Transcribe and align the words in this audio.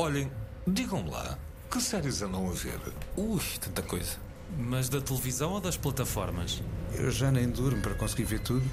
Olhem, 0.00 0.30
digam-me 0.66 1.10
lá, 1.10 1.36
que 1.70 1.78
séries 1.78 2.22
andam 2.22 2.48
a 2.48 2.52
ver? 2.52 2.80
Ui, 3.18 3.38
tanta 3.60 3.82
coisa. 3.82 4.16
Mas 4.56 4.88
da 4.88 4.98
televisão 4.98 5.52
ou 5.52 5.60
das 5.60 5.76
plataformas? 5.76 6.62
Eu 6.94 7.10
já 7.10 7.30
nem 7.30 7.50
durmo 7.50 7.82
para 7.82 7.94
conseguir 7.94 8.24
ver 8.24 8.40
tudo. 8.40 8.64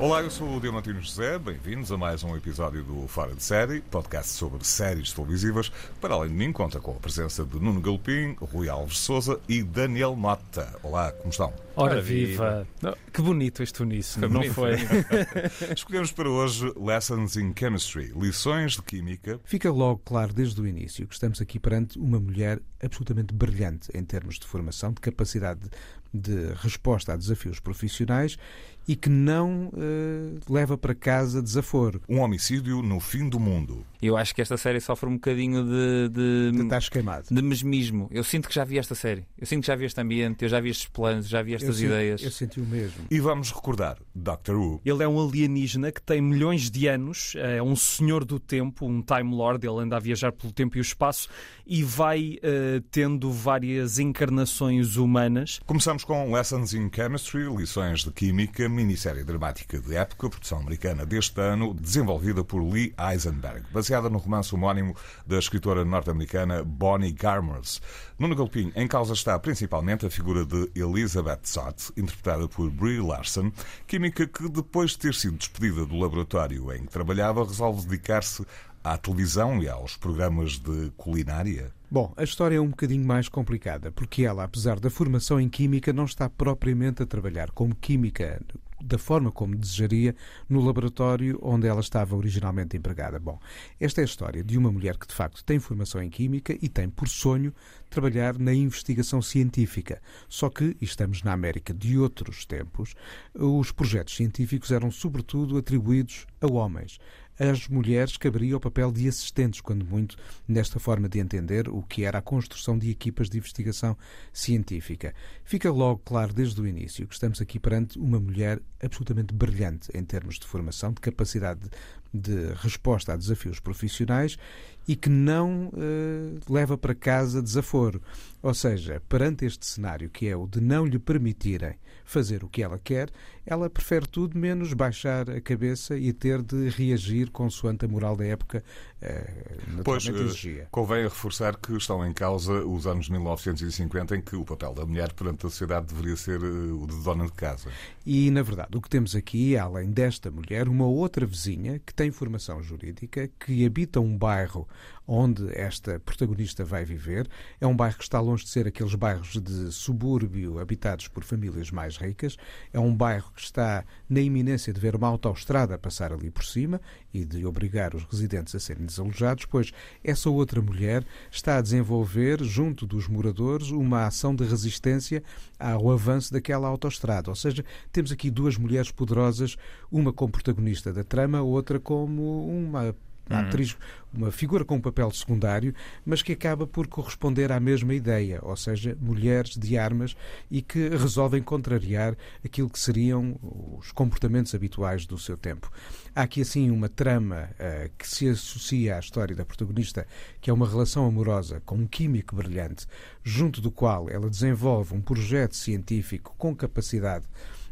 Olá, 0.00 0.22
eu 0.22 0.30
sou 0.30 0.56
o 0.56 0.60
Diamantino 0.60 1.00
José, 1.00 1.38
bem-vindos 1.38 1.92
a 1.92 1.96
mais 1.96 2.24
um 2.24 2.36
episódio 2.36 2.82
do 2.82 3.06
Fora 3.06 3.32
de 3.32 3.42
Série, 3.42 3.80
podcast 3.80 4.32
sobre 4.32 4.64
séries 4.64 5.12
televisivas. 5.12 5.70
Para 6.00 6.14
além 6.14 6.30
de 6.30 6.34
mim, 6.34 6.52
conta 6.52 6.80
com 6.80 6.90
a 6.90 6.94
presença 6.94 7.44
de 7.44 7.60
Nuno 7.60 7.80
Galpim, 7.80 8.34
Rui 8.40 8.68
Alves 8.68 8.98
Souza 8.98 9.40
e 9.48 9.62
Daniel 9.62 10.16
Mota. 10.16 10.74
Olá, 10.82 11.12
como 11.12 11.30
estão? 11.30 11.52
Ora 11.76 12.02
viva! 12.02 12.66
Não, 12.82 12.96
que 13.12 13.22
bonito 13.22 13.62
este 13.62 13.82
uníssono, 13.82 14.28
não 14.28 14.40
bonito. 14.40 14.54
foi? 14.54 14.74
Escolhemos 15.74 16.10
para 16.10 16.28
hoje 16.28 16.72
Lessons 16.76 17.36
in 17.36 17.54
Chemistry, 17.56 18.12
lições 18.16 18.72
de 18.72 18.82
química. 18.82 19.40
Fica 19.44 19.70
logo 19.70 20.02
claro 20.04 20.32
desde 20.32 20.60
o 20.60 20.66
início 20.66 21.06
que 21.06 21.14
estamos 21.14 21.40
aqui 21.40 21.60
perante 21.60 21.98
uma 22.00 22.18
mulher 22.18 22.60
absolutamente 22.82 23.32
brilhante 23.32 23.90
em 23.94 24.04
termos 24.04 24.38
de 24.40 24.46
formação, 24.46 24.92
de 24.92 25.00
capacidade 25.00 25.70
de 26.12 26.52
resposta 26.54 27.12
a 27.12 27.16
desafios 27.16 27.58
profissionais 27.58 28.38
e 28.86 28.96
que 28.96 29.08
não 29.08 29.68
uh, 29.68 30.52
leva 30.52 30.76
para 30.76 30.94
casa 30.94 31.42
desaforo. 31.42 32.00
Um 32.08 32.20
homicídio 32.20 32.82
no 32.82 33.00
fim 33.00 33.28
do 33.28 33.40
mundo. 33.40 33.84
Eu 34.02 34.16
acho 34.16 34.34
que 34.34 34.42
esta 34.42 34.56
série 34.58 34.80
sofre 34.80 35.08
um 35.08 35.14
bocadinho 35.14 35.64
de. 35.64 36.08
de, 36.10 36.52
De 36.52 36.62
estás 36.62 36.88
queimado. 36.90 37.26
de 37.30 37.42
mesmismo. 37.42 38.06
Eu 38.10 38.22
sinto 38.22 38.48
que 38.48 38.54
já 38.54 38.62
vi 38.62 38.78
esta 38.78 38.94
série. 38.94 39.24
Eu 39.38 39.46
sinto 39.46 39.62
que 39.62 39.66
já 39.66 39.76
vi 39.76 39.86
este 39.86 40.00
ambiente, 40.00 40.42
eu 40.42 40.48
já 40.48 40.60
vi 40.60 40.68
estes 40.68 40.86
planos, 40.86 41.26
já 41.26 41.42
vi 41.42 41.54
estas 41.54 41.80
eu 41.80 41.86
ideias. 41.86 42.20
Senti, 42.20 42.26
eu 42.26 42.32
senti 42.32 42.60
o 42.60 42.66
mesmo. 42.66 43.06
E 43.10 43.18
vamos 43.18 43.50
recordar 43.50 43.96
Doctor 44.14 44.56
Who. 44.56 44.80
Ele 44.84 45.02
é 45.02 45.08
um 45.08 45.18
alienígena 45.26 45.90
que 45.90 46.02
tem 46.02 46.20
milhões 46.20 46.70
de 46.70 46.86
anos, 46.86 47.32
é 47.36 47.62
um 47.62 47.74
senhor 47.74 48.24
do 48.24 48.38
tempo, 48.38 48.86
um 48.86 49.00
Time 49.00 49.34
Lord, 49.34 49.66
ele 49.66 49.80
anda 49.80 49.96
a 49.96 50.00
viajar 50.00 50.32
pelo 50.32 50.52
tempo 50.52 50.76
e 50.76 50.80
o 50.80 50.82
espaço 50.82 51.28
e 51.66 51.82
vai 51.82 52.38
eh, 52.42 52.82
tendo 52.90 53.32
várias 53.32 53.98
encarnações 53.98 54.96
humanas. 54.96 55.60
Começamos 55.64 56.04
com 56.04 56.32
Lessons 56.32 56.74
in 56.74 56.90
Chemistry, 56.94 57.44
lições 57.54 58.04
de 58.04 58.10
química, 58.10 58.68
minissérie 58.74 59.24
dramática 59.24 59.78
de 59.78 59.96
época, 59.96 60.28
produção 60.28 60.58
americana 60.58 61.06
deste 61.06 61.40
ano, 61.40 61.72
desenvolvida 61.72 62.44
por 62.44 62.62
Lee 62.62 62.94
Eisenberg, 62.98 63.64
baseada 63.72 64.10
no 64.10 64.18
romance 64.18 64.54
homónimo 64.54 64.94
da 65.26 65.38
escritora 65.38 65.84
norte-americana 65.84 66.64
Bonnie 66.64 67.12
Garmers. 67.12 67.80
Nuno 68.18 68.34
Galpim, 68.34 68.72
em 68.74 68.86
causa 68.86 69.14
está 69.14 69.38
principalmente 69.38 70.04
a 70.04 70.10
figura 70.10 70.44
de 70.44 70.70
Elizabeth 70.74 71.46
Zott, 71.46 71.92
interpretada 71.96 72.48
por 72.48 72.70
Brie 72.70 73.00
Larson, 73.00 73.52
química 73.86 74.26
que, 74.26 74.48
depois 74.48 74.90
de 74.90 74.98
ter 74.98 75.14
sido 75.14 75.36
despedida 75.36 75.86
do 75.86 75.98
laboratório 75.98 76.72
em 76.72 76.84
que 76.84 76.92
trabalhava, 76.92 77.44
resolve 77.44 77.82
dedicar-se 77.82 78.44
à 78.84 78.98
televisão 78.98 79.62
e 79.62 79.68
aos 79.68 79.96
programas 79.96 80.58
de 80.58 80.92
culinária. 80.96 81.72
Bom, 81.90 82.12
a 82.16 82.22
história 82.22 82.56
é 82.56 82.60
um 82.60 82.68
bocadinho 82.68 83.06
mais 83.06 83.28
complicada, 83.28 83.90
porque 83.90 84.24
ela, 84.24 84.44
apesar 84.44 84.78
da 84.78 84.90
formação 84.90 85.40
em 85.40 85.48
Química, 85.48 85.92
não 85.92 86.04
está 86.04 86.28
propriamente 86.28 87.02
a 87.02 87.06
trabalhar 87.06 87.50
como 87.50 87.74
Química 87.74 88.40
da 88.84 88.98
forma 88.98 89.32
como 89.32 89.56
desejaria 89.56 90.14
no 90.48 90.60
laboratório 90.60 91.38
onde 91.42 91.66
ela 91.66 91.80
estava 91.80 92.14
originalmente 92.14 92.76
empregada. 92.76 93.18
Bom, 93.18 93.38
esta 93.80 94.00
é 94.00 94.02
a 94.02 94.04
história 94.04 94.44
de 94.44 94.58
uma 94.58 94.70
mulher 94.70 94.98
que 94.98 95.06
de 95.06 95.14
facto 95.14 95.42
tem 95.42 95.58
formação 95.58 96.02
em 96.02 96.10
Química 96.10 96.54
e 96.60 96.68
tem 96.68 96.90
por 96.90 97.08
sonho 97.08 97.54
trabalhar 97.88 98.38
na 98.38 98.52
investigação 98.52 99.22
científica. 99.22 100.02
Só 100.28 100.50
que, 100.50 100.76
e 100.80 100.84
estamos 100.84 101.22
na 101.22 101.32
América 101.32 101.72
de 101.72 101.98
outros 101.98 102.44
tempos, 102.44 102.94
os 103.34 103.72
projetos 103.72 104.14
científicos 104.14 104.70
eram 104.70 104.90
sobretudo 104.90 105.56
atribuídos 105.56 106.26
a 106.40 106.46
homens 106.46 106.98
as 107.38 107.68
mulheres 107.68 108.16
caberia 108.16 108.56
o 108.56 108.60
papel 108.60 108.92
de 108.92 109.08
assistentes, 109.08 109.60
quando 109.60 109.84
muito, 109.84 110.16
nesta 110.46 110.78
forma 110.78 111.08
de 111.08 111.18
entender 111.18 111.68
o 111.68 111.82
que 111.82 112.04
era 112.04 112.18
a 112.18 112.22
construção 112.22 112.78
de 112.78 112.90
equipas 112.90 113.28
de 113.28 113.38
investigação 113.38 113.96
científica. 114.32 115.14
Fica 115.44 115.70
logo 115.70 116.00
claro 116.04 116.32
desde 116.32 116.60
o 116.60 116.66
início 116.66 117.06
que 117.06 117.14
estamos 117.14 117.40
aqui 117.40 117.58
perante 117.58 117.98
uma 117.98 118.20
mulher 118.20 118.60
absolutamente 118.82 119.34
brilhante 119.34 119.90
em 119.94 120.04
termos 120.04 120.38
de 120.38 120.46
formação, 120.46 120.92
de 120.92 121.00
capacidade 121.00 121.68
de 122.12 122.52
resposta 122.54 123.12
a 123.12 123.16
desafios 123.16 123.58
profissionais 123.58 124.38
e 124.86 124.94
que 124.96 125.08
não 125.08 125.68
uh, 125.68 126.52
leva 126.52 126.76
para 126.76 126.94
casa 126.94 127.42
desaforo. 127.42 128.00
Ou 128.42 128.52
seja, 128.52 129.02
perante 129.08 129.46
este 129.46 129.64
cenário 129.64 130.10
que 130.10 130.28
é 130.28 130.36
o 130.36 130.46
de 130.46 130.60
não 130.60 130.84
lhe 130.84 130.98
permitirem 130.98 131.76
fazer 132.04 132.44
o 132.44 132.48
que 132.48 132.62
ela 132.62 132.78
quer, 132.78 133.08
ela 133.46 133.70
prefere 133.70 134.06
tudo 134.06 134.38
menos 134.38 134.74
baixar 134.74 135.30
a 135.30 135.40
cabeça 135.40 135.96
e 135.96 136.12
ter 136.12 136.42
de 136.42 136.68
reagir 136.68 137.30
consoante 137.30 137.86
a 137.86 137.88
moral 137.88 138.14
da 138.14 138.26
época 138.26 138.62
uh, 139.02 139.82
Pois, 139.82 140.06
eh, 140.06 140.10
exigia. 140.10 140.68
convém 140.70 141.04
reforçar 141.04 141.56
que 141.56 141.74
estão 141.74 142.06
em 142.06 142.12
causa 142.12 142.52
os 142.66 142.86
anos 142.86 143.08
1950 143.08 144.16
em 144.16 144.20
que 144.20 144.36
o 144.36 144.44
papel 144.44 144.74
da 144.74 144.84
mulher 144.84 145.14
perante 145.14 145.46
a 145.46 145.50
sociedade 145.50 145.86
deveria 145.86 146.16
ser 146.16 146.42
eh, 146.42 146.46
o 146.46 146.86
de 146.86 147.02
dona 147.02 147.24
de 147.24 147.32
casa. 147.32 147.70
E, 148.04 148.30
na 148.30 148.42
verdade, 148.42 148.76
o 148.76 148.82
que 148.82 148.90
temos 148.90 149.16
aqui, 149.16 149.56
além 149.56 149.90
desta 149.90 150.30
mulher, 150.30 150.68
uma 150.68 150.86
outra 150.86 151.24
vizinha 151.24 151.78
que 151.78 151.94
tem 151.94 152.10
formação 152.10 152.62
jurídica, 152.62 153.30
que 153.40 153.64
habita 153.64 154.00
um 154.00 154.16
bairro 154.18 154.68
onde 155.06 155.48
esta 155.56 156.00
protagonista 156.00 156.64
vai 156.64 156.84
viver. 156.84 157.28
É 157.60 157.66
um 157.66 157.76
bairro 157.76 157.96
que 157.96 158.02
está 158.04 158.20
longe 158.20 158.44
de 158.44 158.50
ser 158.50 158.66
aqueles 158.66 158.94
bairros 158.94 159.40
de 159.40 159.70
subúrbio 159.72 160.58
habitados 160.58 161.08
por 161.08 161.24
famílias 161.24 161.70
mais 161.70 161.96
ricas. 161.96 162.36
É 162.72 162.80
um 162.80 162.94
bairro 162.94 163.30
que 163.34 163.40
está 163.40 163.84
na 164.08 164.20
iminência 164.20 164.72
de 164.72 164.80
ver 164.80 164.96
uma 164.96 165.08
autoestrada 165.08 165.78
passar 165.78 166.12
ali 166.12 166.30
por 166.30 166.44
cima 166.44 166.80
e 167.12 167.24
de 167.24 167.44
obrigar 167.44 167.94
os 167.94 168.04
residentes 168.04 168.54
a 168.54 168.60
serem 168.60 168.86
desalojados, 168.86 169.44
pois 169.44 169.72
essa 170.02 170.30
outra 170.30 170.60
mulher 170.60 171.04
está 171.30 171.58
a 171.58 171.62
desenvolver, 171.62 172.42
junto 172.42 172.86
dos 172.86 173.06
moradores, 173.06 173.70
uma 173.70 174.06
ação 174.06 174.34
de 174.34 174.44
resistência 174.44 175.22
ao 175.58 175.90
avanço 175.90 176.32
daquela 176.32 176.68
autoestrada. 176.68 177.30
Ou 177.30 177.36
seja, 177.36 177.64
temos 177.92 178.10
aqui 178.10 178.30
duas 178.30 178.56
mulheres 178.56 178.90
poderosas, 178.90 179.56
uma 179.90 180.12
como 180.12 180.32
protagonista 180.32 180.92
da 180.92 181.04
trama, 181.04 181.42
outra 181.42 181.78
como 181.78 182.46
uma 182.48 182.94
uma 183.28 183.40
atriz, 183.40 183.76
uma 184.12 184.30
figura 184.30 184.64
com 184.64 184.76
um 184.76 184.80
papel 184.80 185.10
secundário, 185.10 185.74
mas 186.04 186.22
que 186.22 186.32
acaba 186.32 186.66
por 186.66 186.86
corresponder 186.86 187.50
à 187.50 187.58
mesma 187.58 187.94
ideia, 187.94 188.38
ou 188.42 188.56
seja, 188.56 188.96
mulheres 189.00 189.56
de 189.56 189.78
armas 189.78 190.16
e 190.50 190.60
que 190.60 190.88
resolvem 190.90 191.42
contrariar 191.42 192.16
aquilo 192.44 192.68
que 192.68 192.78
seriam 192.78 193.38
os 193.78 193.92
comportamentos 193.92 194.54
habituais 194.54 195.06
do 195.06 195.18
seu 195.18 195.36
tempo. 195.36 195.70
Há 196.14 196.22
aqui 196.22 196.42
assim 196.42 196.70
uma 196.70 196.88
trama 196.88 197.50
uh, 197.52 197.90
que 197.98 198.06
se 198.06 198.28
associa 198.28 198.96
à 198.96 198.98
história 198.98 199.34
da 199.34 199.44
protagonista, 199.44 200.06
que 200.40 200.50
é 200.50 200.52
uma 200.52 200.68
relação 200.68 201.06
amorosa 201.06 201.60
com 201.64 201.76
um 201.76 201.86
químico 201.86 202.36
brilhante, 202.36 202.86
junto 203.22 203.60
do 203.60 203.70
qual 203.70 204.08
ela 204.08 204.30
desenvolve 204.30 204.94
um 204.94 205.00
projeto 205.00 205.56
científico 205.56 206.34
com 206.38 206.54
capacidade 206.54 207.24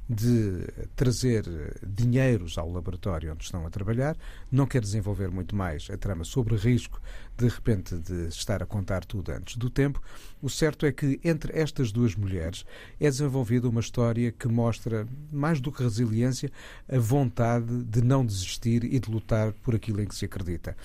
de 0.09 0.67
trazer 0.97 1.45
dinheiros 1.87 2.59
ao 2.59 2.71
laboratório 2.71 3.33
onde 3.33 3.45
estão 3.45 3.67
a 3.67 3.71
trabalhar, 3.71 4.17
não 4.51 4.67
quer 4.67 4.81
desenvolver 4.81 5.31
muito 5.31 5.55
mais 5.55 5.89
a 5.91 5.97
trama 5.97 6.25
sobre 6.25 6.57
risco 6.57 7.01
de 7.37 7.49
repente 7.49 7.97
de 7.97 8.29
estar 8.29 8.63
a 8.63 8.67
contar 8.67 9.05
tudo 9.05 9.33
antes 9.33 9.57
do 9.57 9.71
tempo. 9.71 10.03
O 10.41 10.51
certo 10.51 10.85
é 10.85 10.93
que 10.93 11.19
entre 11.25 11.59
estas 11.59 11.91
duas 11.91 12.15
mulheres 12.15 12.65
é 13.01 13.09
desenvolvida 13.09 13.69
uma 13.69 13.81
história 13.81 14.31
que 14.31 14.49
mostra, 14.49 15.07
mais 15.31 15.61
do 15.61 15.73
que 15.73 15.83
resiliência, 15.83 16.51
a 16.89 16.99
vontade 16.99 17.85
de 17.85 18.03
não 18.03 18.25
desistir 18.25 18.85
e 18.85 18.99
de 18.99 19.11
lutar 19.11 19.53
por 19.53 19.75
aquilo 19.75 20.01
em 20.03 20.07
que 20.07 20.15
se 20.15 20.25
acredita. 20.25 20.77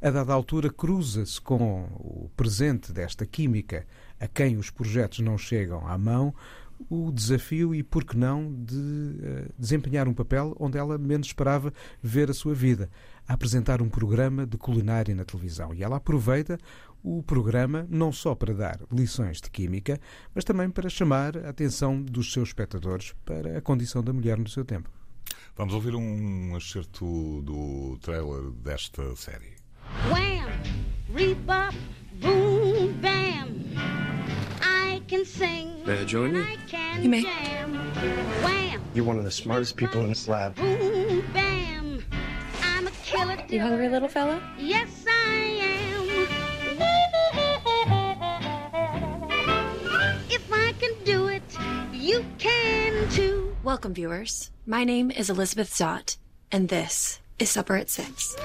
A 0.00 0.10
dada 0.10 0.32
altura, 0.32 0.68
cruza-se 0.68 1.40
com 1.40 1.84
o 1.94 2.30
presente 2.36 2.92
desta 2.92 3.24
química 3.24 3.86
a 4.18 4.26
quem 4.26 4.56
os 4.56 4.70
projetos 4.70 5.20
não 5.20 5.38
chegam 5.38 5.86
à 5.86 5.96
mão, 5.96 6.34
o 6.88 7.10
desafio 7.10 7.74
e, 7.74 7.82
por 7.82 8.04
que 8.04 8.16
não, 8.16 8.52
de 8.52 8.76
uh, 8.76 9.52
desempenhar 9.58 10.08
um 10.08 10.14
papel 10.14 10.56
onde 10.58 10.78
ela 10.78 10.98
menos 10.98 11.28
esperava 11.28 11.72
ver 12.02 12.30
a 12.30 12.34
sua 12.34 12.54
vida, 12.54 12.90
a 13.26 13.34
apresentar 13.34 13.80
um 13.82 13.88
programa 13.88 14.46
de 14.46 14.56
culinária 14.56 15.14
na 15.14 15.24
televisão. 15.24 15.74
E 15.74 15.82
ela 15.82 15.96
aproveita 15.96 16.58
o 17.02 17.22
programa 17.22 17.86
não 17.90 18.12
só 18.12 18.34
para 18.34 18.54
dar 18.54 18.80
lições 18.90 19.40
de 19.40 19.50
química, 19.50 20.00
mas 20.34 20.44
também 20.44 20.70
para 20.70 20.88
chamar 20.88 21.36
a 21.36 21.50
atenção 21.50 22.00
dos 22.00 22.32
seus 22.32 22.50
espectadores 22.50 23.14
para 23.24 23.58
a 23.58 23.60
condição 23.60 24.02
da 24.02 24.12
mulher 24.12 24.38
no 24.38 24.48
seu 24.48 24.64
tempo. 24.64 24.88
Vamos 25.56 25.74
ouvir 25.74 25.94
um 25.94 26.56
excerto 26.56 27.42
do 27.42 27.98
trailer 28.00 28.50
desta 28.52 29.14
série. 29.16 29.52
Wham! 30.08 30.48
Rebop! 31.14 31.76
Boom! 32.20 32.92
Bam! 33.00 33.52
I 34.62 35.00
can 35.08 35.24
sing. 35.24 35.71
May 35.84 36.00
I 36.00 36.04
join 36.04 36.34
you? 36.34 36.46
You 37.00 37.08
may. 37.08 37.22
Wham. 37.22 38.80
You're 38.94 39.04
one 39.04 39.18
of 39.18 39.24
the 39.24 39.30
smartest 39.32 39.76
people 39.76 40.00
in 40.02 40.08
this 40.10 40.28
lab. 40.28 40.54
Boom! 40.54 41.24
Bam! 41.32 42.04
I'm 42.62 42.86
a 42.86 42.90
killer. 43.04 43.36
You 43.48 43.60
hungry, 43.60 43.88
little 43.88 44.08
fella? 44.08 44.40
Yes, 44.58 45.04
I 45.08 45.34
am. 45.60 46.08
If 50.30 50.52
I 50.52 50.72
can 50.78 50.92
do 51.04 51.26
it, 51.26 51.42
you 51.92 52.24
can 52.38 53.08
too. 53.10 53.56
Welcome, 53.64 53.94
viewers. 53.94 54.50
My 54.66 54.84
name 54.84 55.10
is 55.10 55.28
Elizabeth 55.30 55.70
Zott, 55.70 56.16
and 56.52 56.68
this 56.68 57.20
is 57.40 57.50
Supper 57.50 57.76
at 57.76 57.90
Six. 57.90 58.36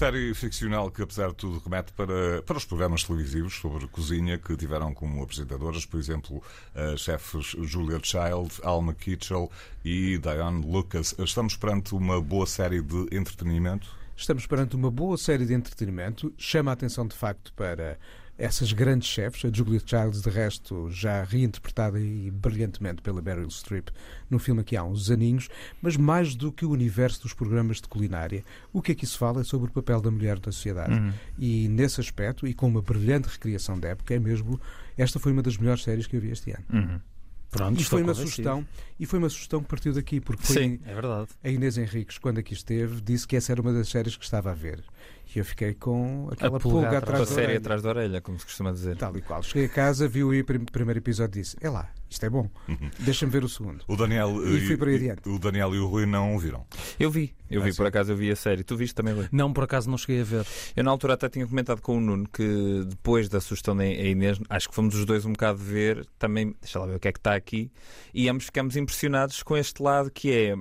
Série 0.00 0.32
ficcional 0.32 0.90
que, 0.90 1.02
apesar 1.02 1.28
de 1.28 1.34
tudo, 1.34 1.58
remete 1.62 1.92
para, 1.92 2.40
para 2.46 2.56
os 2.56 2.64
programas 2.64 3.04
televisivos 3.04 3.52
sobre 3.52 3.86
cozinha 3.86 4.38
que 4.38 4.56
tiveram 4.56 4.94
como 4.94 5.22
apresentadoras, 5.22 5.84
por 5.84 6.00
exemplo, 6.00 6.42
as 6.74 7.02
chefes 7.02 7.54
Julia 7.68 8.00
Child, 8.02 8.62
Alma 8.62 8.94
Kitchell 8.94 9.50
e 9.84 10.16
Diane 10.16 10.64
Lucas. 10.64 11.14
Estamos 11.18 11.54
perante 11.54 11.94
uma 11.94 12.18
boa 12.18 12.46
série 12.46 12.80
de 12.80 13.08
entretenimento? 13.14 13.94
Estamos 14.16 14.46
perante 14.46 14.74
uma 14.74 14.90
boa 14.90 15.18
série 15.18 15.44
de 15.44 15.52
entretenimento. 15.52 16.32
Chama 16.38 16.70
a 16.70 16.72
atenção, 16.72 17.06
de 17.06 17.14
facto, 17.14 17.52
para 17.52 17.98
essas 18.40 18.72
grandes 18.72 19.06
chefes, 19.06 19.44
a 19.44 19.54
Julia 19.54 19.80
Childs, 19.84 20.22
de 20.22 20.30
resto, 20.30 20.88
já 20.90 21.22
reinterpretada 21.22 22.00
e 22.00 22.30
brilhantemente 22.30 23.02
pela 23.02 23.20
Meryl 23.20 23.50
Streep 23.50 23.88
no 24.30 24.38
filme 24.38 24.62
aqui 24.62 24.76
há 24.76 24.82
uns 24.82 25.10
aninhos, 25.10 25.50
mas 25.82 25.96
mais 25.96 26.34
do 26.34 26.50
que 26.50 26.64
o 26.64 26.70
universo 26.70 27.22
dos 27.22 27.34
programas 27.34 27.76
de 27.82 27.88
culinária, 27.88 28.42
o 28.72 28.80
que 28.80 28.92
é 28.92 28.94
que 28.94 29.04
isso 29.04 29.18
fala 29.18 29.42
é 29.42 29.44
sobre 29.44 29.68
o 29.68 29.72
papel 29.72 30.00
da 30.00 30.10
mulher 30.10 30.38
na 30.38 30.50
sociedade. 30.52 30.94
Uhum. 30.94 31.12
E 31.38 31.68
nesse 31.68 32.00
aspecto, 32.00 32.46
e 32.46 32.54
com 32.54 32.66
uma 32.66 32.80
brilhante 32.80 33.28
recriação 33.28 33.78
da 33.78 33.88
época, 33.88 34.14
é 34.14 34.18
mesmo, 34.18 34.58
esta 34.96 35.18
foi 35.18 35.32
uma 35.32 35.42
das 35.42 35.58
melhores 35.58 35.82
séries 35.82 36.06
que 36.06 36.16
eu 36.16 36.20
vi 36.20 36.30
este 36.30 36.50
ano. 36.52 36.64
Uhum. 36.72 37.00
Pronto, 37.50 37.80
E 37.80 37.84
foi 37.84 38.00
uma 38.02 38.12
convencido. 38.14 38.30
sugestão, 38.30 38.66
e 38.98 39.04
foi 39.04 39.18
uma 39.18 39.28
sugestão 39.28 39.60
que 39.60 39.68
partiu 39.68 39.92
daqui, 39.92 40.20
porque 40.20 40.44
foi 40.44 40.56
Sim, 40.56 40.80
é 40.86 40.94
verdade. 40.94 41.30
a 41.42 41.48
Inês 41.50 41.76
Henriques, 41.76 42.16
quando 42.16 42.38
aqui 42.38 42.54
esteve, 42.54 43.00
disse 43.00 43.26
que 43.26 43.34
essa 43.34 43.50
era 43.52 43.60
uma 43.60 43.72
das 43.72 43.88
séries 43.88 44.16
que 44.16 44.24
estava 44.24 44.52
a 44.52 44.54
ver. 44.54 44.82
E 45.34 45.38
eu 45.38 45.44
fiquei 45.44 45.74
com 45.74 46.28
aquela 46.32 46.56
A 46.56 46.60
pulga 46.60 46.88
pulga 46.88 46.98
atrás 46.98 47.04
Com 47.04 47.10
a 47.10 47.14
atrás 47.14 47.28
da 47.28 47.34
série 47.34 47.46
orelha. 47.46 47.58
atrás 47.60 47.82
da 47.82 47.88
orelha, 47.88 48.20
como 48.20 48.38
se 48.38 48.44
costuma 48.44 48.72
dizer. 48.72 48.96
Tal 48.96 49.16
e 49.16 49.20
qual. 49.22 49.42
Cheguei 49.44 49.66
a 49.66 49.68
casa, 49.68 50.08
vi 50.08 50.24
o 50.24 50.44
prim- 50.44 50.64
primeiro 50.64 50.98
episódio 50.98 51.38
e 51.38 51.42
disse: 51.42 51.56
É 51.60 51.70
lá, 51.70 51.88
isto 52.08 52.26
é 52.26 52.28
bom. 52.30 52.50
Deixa-me 52.98 53.30
ver 53.30 53.44
o 53.44 53.48
segundo. 53.48 53.84
O 53.86 53.96
Daniel 53.96 54.30
E 54.56 54.60
fui 54.66 54.76
por 54.76 54.88
aí 54.88 54.96
adiante. 54.96 55.28
o 55.28 55.38
Daniel 55.38 55.72
e 55.74 55.78
o 55.78 55.86
Rui 55.86 56.04
não 56.04 56.36
viram. 56.36 56.66
Eu 56.98 57.10
vi, 57.12 57.32
eu 57.48 57.60
Ah, 57.62 57.64
vi, 57.64 57.70
sim. 57.72 57.76
por 57.76 57.86
acaso 57.86 58.10
eu 58.10 58.16
vi 58.16 58.28
a 58.30 58.34
série. 58.34 58.64
Tu 58.64 58.76
viste 58.76 58.94
também, 58.94 59.14
Rui? 59.14 59.28
Não, 59.30 59.52
por 59.52 59.62
acaso 59.62 59.88
não 59.88 59.96
cheguei 59.96 60.20
a 60.20 60.24
ver. 60.24 60.44
Eu 60.74 60.82
na 60.82 60.90
altura 60.90 61.14
até 61.14 61.28
tinha 61.28 61.46
comentado 61.46 61.80
com 61.80 61.96
o 61.96 62.00
Nuno 62.00 62.28
que 62.28 62.84
depois 62.88 63.28
da 63.28 63.40
sugestão 63.40 63.76
da 63.76 63.86
Inês, 63.86 64.40
acho 64.48 64.68
que 64.68 64.74
fomos 64.74 64.96
os 64.96 65.04
dois 65.04 65.24
um 65.24 65.30
bocado 65.32 65.58
ver 65.58 66.04
também, 66.18 66.56
deixa 66.60 66.80
lá 66.80 66.86
ver 66.86 66.96
o 66.96 67.00
que 67.00 67.06
é 67.06 67.12
que 67.12 67.20
está 67.20 67.36
aqui, 67.36 67.70
e 68.12 68.28
ambos 68.28 68.46
ficamos 68.46 68.74
impressionados 68.76 69.44
com 69.44 69.56
este 69.56 69.80
lado 69.80 70.10
que 70.10 70.32
é. 70.32 70.56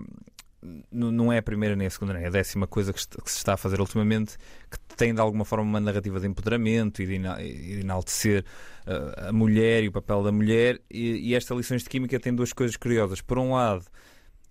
Não 0.92 1.32
é 1.32 1.38
a 1.38 1.42
primeira 1.42 1.76
nem 1.76 1.88
a 1.88 1.90
segunda, 1.90 2.14
nem 2.14 2.26
a 2.26 2.30
décima 2.30 2.68
coisa 2.68 2.92
que, 2.92 3.00
se 3.00 3.08
está 3.26 3.54
a 3.54 3.58
fazer 3.58 3.80
ultimamente 3.80 4.38
que 4.70 4.78
tem 4.96 5.14
de 5.14 5.22
alguma 5.22 5.46
forma 5.46 5.64
uma 5.64 5.80
narrativa 5.80 6.20
de 6.20 6.28
empoderamento 6.28 7.02
e 7.02 7.06
de, 7.06 7.16
ena- 7.16 7.38
de 7.38 7.80
enaltecer 7.80 8.44
uh, 8.86 9.30
a 9.30 9.32
mulher 9.32 9.84
e 9.84 9.88
o 9.88 9.92
papel 9.92 10.22
da 10.22 10.32
mulher. 10.32 10.82
E, 10.92 11.30
e 11.30 11.36
esta 11.36 11.56
Lições 11.56 11.84
de 11.84 11.90
Química 11.90 12.20
tem 12.20 12.36
duas 12.36 12.52
coisas 12.52 12.76
curiosas. 12.76 13.22
Por 13.22 13.38
um 13.40 13.54
lado, 13.54 13.86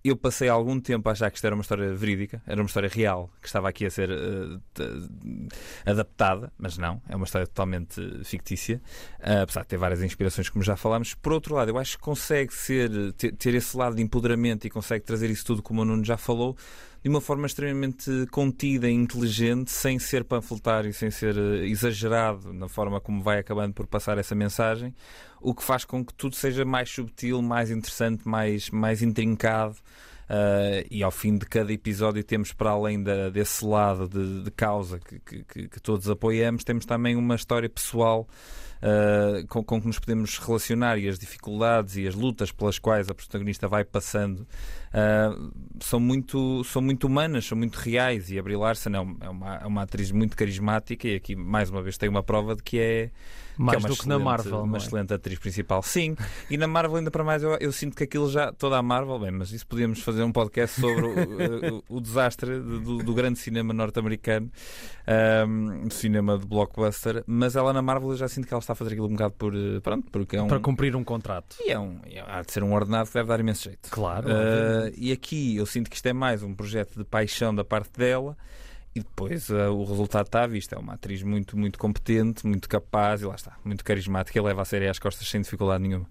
eu 0.03 0.15
passei 0.15 0.47
algum 0.47 0.79
tempo 0.79 1.07
a 1.09 1.11
achar 1.11 1.29
que 1.29 1.37
isto 1.37 1.45
era 1.45 1.55
uma 1.55 1.61
história 1.61 1.93
verídica, 1.93 2.41
era 2.47 2.61
uma 2.61 2.67
história 2.67 2.89
real, 2.89 3.29
que 3.41 3.47
estava 3.47 3.67
aqui 3.67 3.85
a 3.85 3.89
ser 3.89 4.09
uh, 4.09 4.61
adaptada, 5.85 6.51
mas 6.57 6.77
não, 6.77 7.01
é 7.09 7.15
uma 7.15 7.25
história 7.25 7.45
totalmente 7.45 8.01
fictícia, 8.23 8.81
uh, 9.19 9.43
apesar 9.43 9.61
de 9.61 9.67
ter 9.67 9.77
várias 9.77 10.01
inspirações, 10.01 10.49
como 10.49 10.63
já 10.63 10.77
falámos. 10.77 11.13
Por 11.13 11.33
outro 11.33 11.55
lado, 11.55 11.69
eu 11.69 11.77
acho 11.77 11.97
que 11.97 12.03
consegue 12.03 12.53
ser, 12.53 12.89
ter, 13.13 13.33
ter 13.33 13.53
esse 13.55 13.75
lado 13.75 13.95
de 13.95 14.01
empoderamento 14.01 14.65
e 14.65 14.69
consegue 14.69 15.03
trazer 15.03 15.29
isso 15.29 15.45
tudo, 15.45 15.61
como 15.61 15.81
o 15.81 15.85
Nuno 15.85 16.05
já 16.05 16.17
falou, 16.17 16.55
de 17.03 17.09
uma 17.09 17.21
forma 17.21 17.45
extremamente 17.47 18.09
contida 18.31 18.89
e 18.89 18.93
inteligente, 18.93 19.71
sem 19.71 19.97
ser 19.99 20.23
panfletário, 20.23 20.93
sem 20.93 21.09
ser 21.09 21.35
uh, 21.37 21.63
exagerado 21.63 22.51
na 22.53 22.67
forma 22.67 22.99
como 22.99 23.21
vai 23.21 23.39
acabando 23.39 23.73
por 23.73 23.87
passar 23.87 24.17
essa 24.17 24.35
mensagem, 24.35 24.93
o 25.41 25.53
que 25.55 25.63
faz 25.63 25.85
com 25.85 26.03
que 26.05 26.13
tudo 26.13 26.35
seja 26.35 26.65
mais 26.65 26.89
subtil, 26.89 27.41
mais 27.41 27.71
interessante, 27.71 28.27
mais, 28.27 28.69
mais 28.69 29.01
intrincado. 29.01 29.75
Uh, 30.31 30.85
e 30.91 31.01
ao 31.01 31.09
fim 31.09 31.35
de 31.39 31.45
cada 31.47 31.73
episódio 31.73 32.23
temos 32.23 32.53
para 32.53 32.69
além 32.69 33.01
da- 33.01 33.29
desse 33.31 33.65
lado 33.65 34.07
de, 34.07 34.43
de 34.43 34.51
causa 34.51 34.99
que, 34.99 35.19
que- 35.21 35.43
que- 35.43 35.67
que 35.67 35.79
todos 35.79 36.07
apoiamos, 36.07 36.63
temos 36.63 36.85
também 36.85 37.15
uma 37.15 37.33
história 37.33 37.67
pessoal 37.67 38.27
uh, 38.83 39.47
com, 39.47 39.63
com 39.63 39.81
que 39.81 39.87
nos 39.87 39.97
podemos 39.97 40.37
relacionar 40.37 40.99
e 40.99 41.07
as 41.09 41.17
dificuldades 41.17 41.95
e 41.95 42.07
as 42.07 42.13
lutas 42.13 42.51
pelas 42.51 42.77
quais 42.77 43.09
a 43.09 43.15
protagonista 43.15 43.67
vai 43.67 43.83
passando 43.83 44.45
uh, 44.93 45.51
são, 45.79 45.99
muito, 45.99 46.63
são 46.63 46.81
muito 46.81 47.05
humanas, 47.07 47.45
são 47.45 47.57
muito 47.57 47.75
reais 47.77 48.29
e 48.31 48.39
a 48.39 48.43
Brie 48.43 48.55
Larson 48.57 48.89
é 48.91 48.99
uma, 48.99 49.17
é 49.21 49.29
uma, 49.29 49.55
é 49.57 49.65
uma 49.65 49.81
atriz 49.83 50.11
muito 50.11 50.35
carismática 50.35 51.07
e 51.07 51.15
aqui 51.15 51.35
mais 51.35 51.69
uma 51.69 51.81
vez 51.81 51.97
tem 51.97 52.09
uma 52.09 52.23
prova 52.23 52.55
de 52.55 52.63
que 52.63 52.79
é 52.79 53.11
Mais 53.57 53.79
que 53.79 53.85
é 53.85 53.89
do 53.89 53.97
que 53.97 54.07
na 54.07 54.17
Marvel. 54.19 54.61
Uma 54.63 54.77
é? 54.77 54.79
excelente 54.79 55.13
atriz 55.13 55.37
principal, 55.39 55.81
sim. 55.83 56.15
E 56.49 56.57
na 56.57 56.67
Marvel, 56.67 56.97
ainda 56.97 57.11
para 57.11 57.23
mais, 57.23 57.43
eu, 57.43 57.55
eu 57.59 57.71
sinto 57.71 57.95
que 57.95 58.03
aquilo 58.03 58.29
já. 58.29 58.51
Toda 58.53 58.77
a 58.77 58.81
Marvel, 58.81 59.19
bem, 59.19 59.31
mas 59.31 59.51
isso 59.51 59.65
podíamos 59.67 59.99
fazer 60.01 60.23
um 60.23 60.31
podcast 60.31 60.79
sobre 60.79 61.05
o, 61.05 61.75
o- 61.77 61.83
o 61.97 62.01
desastre 62.01 62.59
do, 62.59 62.97
do 62.97 63.13
grande 63.13 63.37
cinema 63.39 63.73
norte-americano, 63.73 64.49
o 65.85 65.89
cinema 65.91 66.37
de 66.37 66.45
blockbuster. 66.45 67.23
Mas 67.27 67.55
ela 67.55 67.73
na 67.73 67.81
Marvel, 67.81 68.11
eu 68.11 68.17
já 68.17 68.27
sinto 68.27 68.47
que 68.47 68.53
ela 68.53 68.59
está 68.61 68.73
a 68.73 68.75
fazer 68.75 68.91
aquilo 68.91 69.07
um 69.07 69.11
bocado 69.11 69.33
por. 69.37 69.53
eh, 69.55 69.79
Pronto, 69.81 70.07
porque 70.11 70.35
é 70.37 70.41
um. 70.41 70.47
Para 70.47 70.59
cumprir 70.59 70.95
um 70.95 71.03
contrato. 71.03 71.55
E 71.61 71.71
é 71.71 71.79
um, 71.79 71.99
há 72.27 72.41
de 72.41 72.51
ser 72.51 72.63
um 72.63 72.73
ordenado 72.73 73.07
que 73.07 73.13
deve 73.13 73.27
dar 73.27 73.39
imenso 73.39 73.63
jeito. 73.65 73.89
Claro. 73.89 74.27
Ah, 74.29 74.78
e 74.95 75.11
aqui 75.11 75.55
eu 75.55 75.65
sinto 75.65 75.89
que 75.89 75.95
isto 75.95 76.07
é 76.07 76.13
mais 76.13 76.43
um 76.43 76.53
projeto 76.53 76.97
de 76.97 77.03
paixão 77.03 77.53
da 77.53 77.63
parte 77.63 77.91
dela 77.97 78.37
e 78.95 78.99
depois 78.99 79.49
ah, 79.51 79.71
o 79.71 79.83
resultado 79.85 80.25
está 80.25 80.43
à 80.43 80.47
vista. 80.47 80.75
É 80.75 80.79
uma 80.79 80.93
atriz 80.93 81.21
muito, 81.23 81.57
muito 81.57 81.77
competente, 81.79 82.45
muito 82.45 82.67
capaz 82.67 83.21
e 83.21 83.25
lá 83.25 83.35
está, 83.35 83.57
muito 83.63 83.83
carismática 83.83 84.37
e 84.37 84.41
leva 84.41 84.61
a 84.61 84.65
série 84.65 84.87
às 84.87 84.99
costas 84.99 85.27
sem 85.27 85.41
dificuldade 85.41 85.83
nenhuma. 85.83 86.05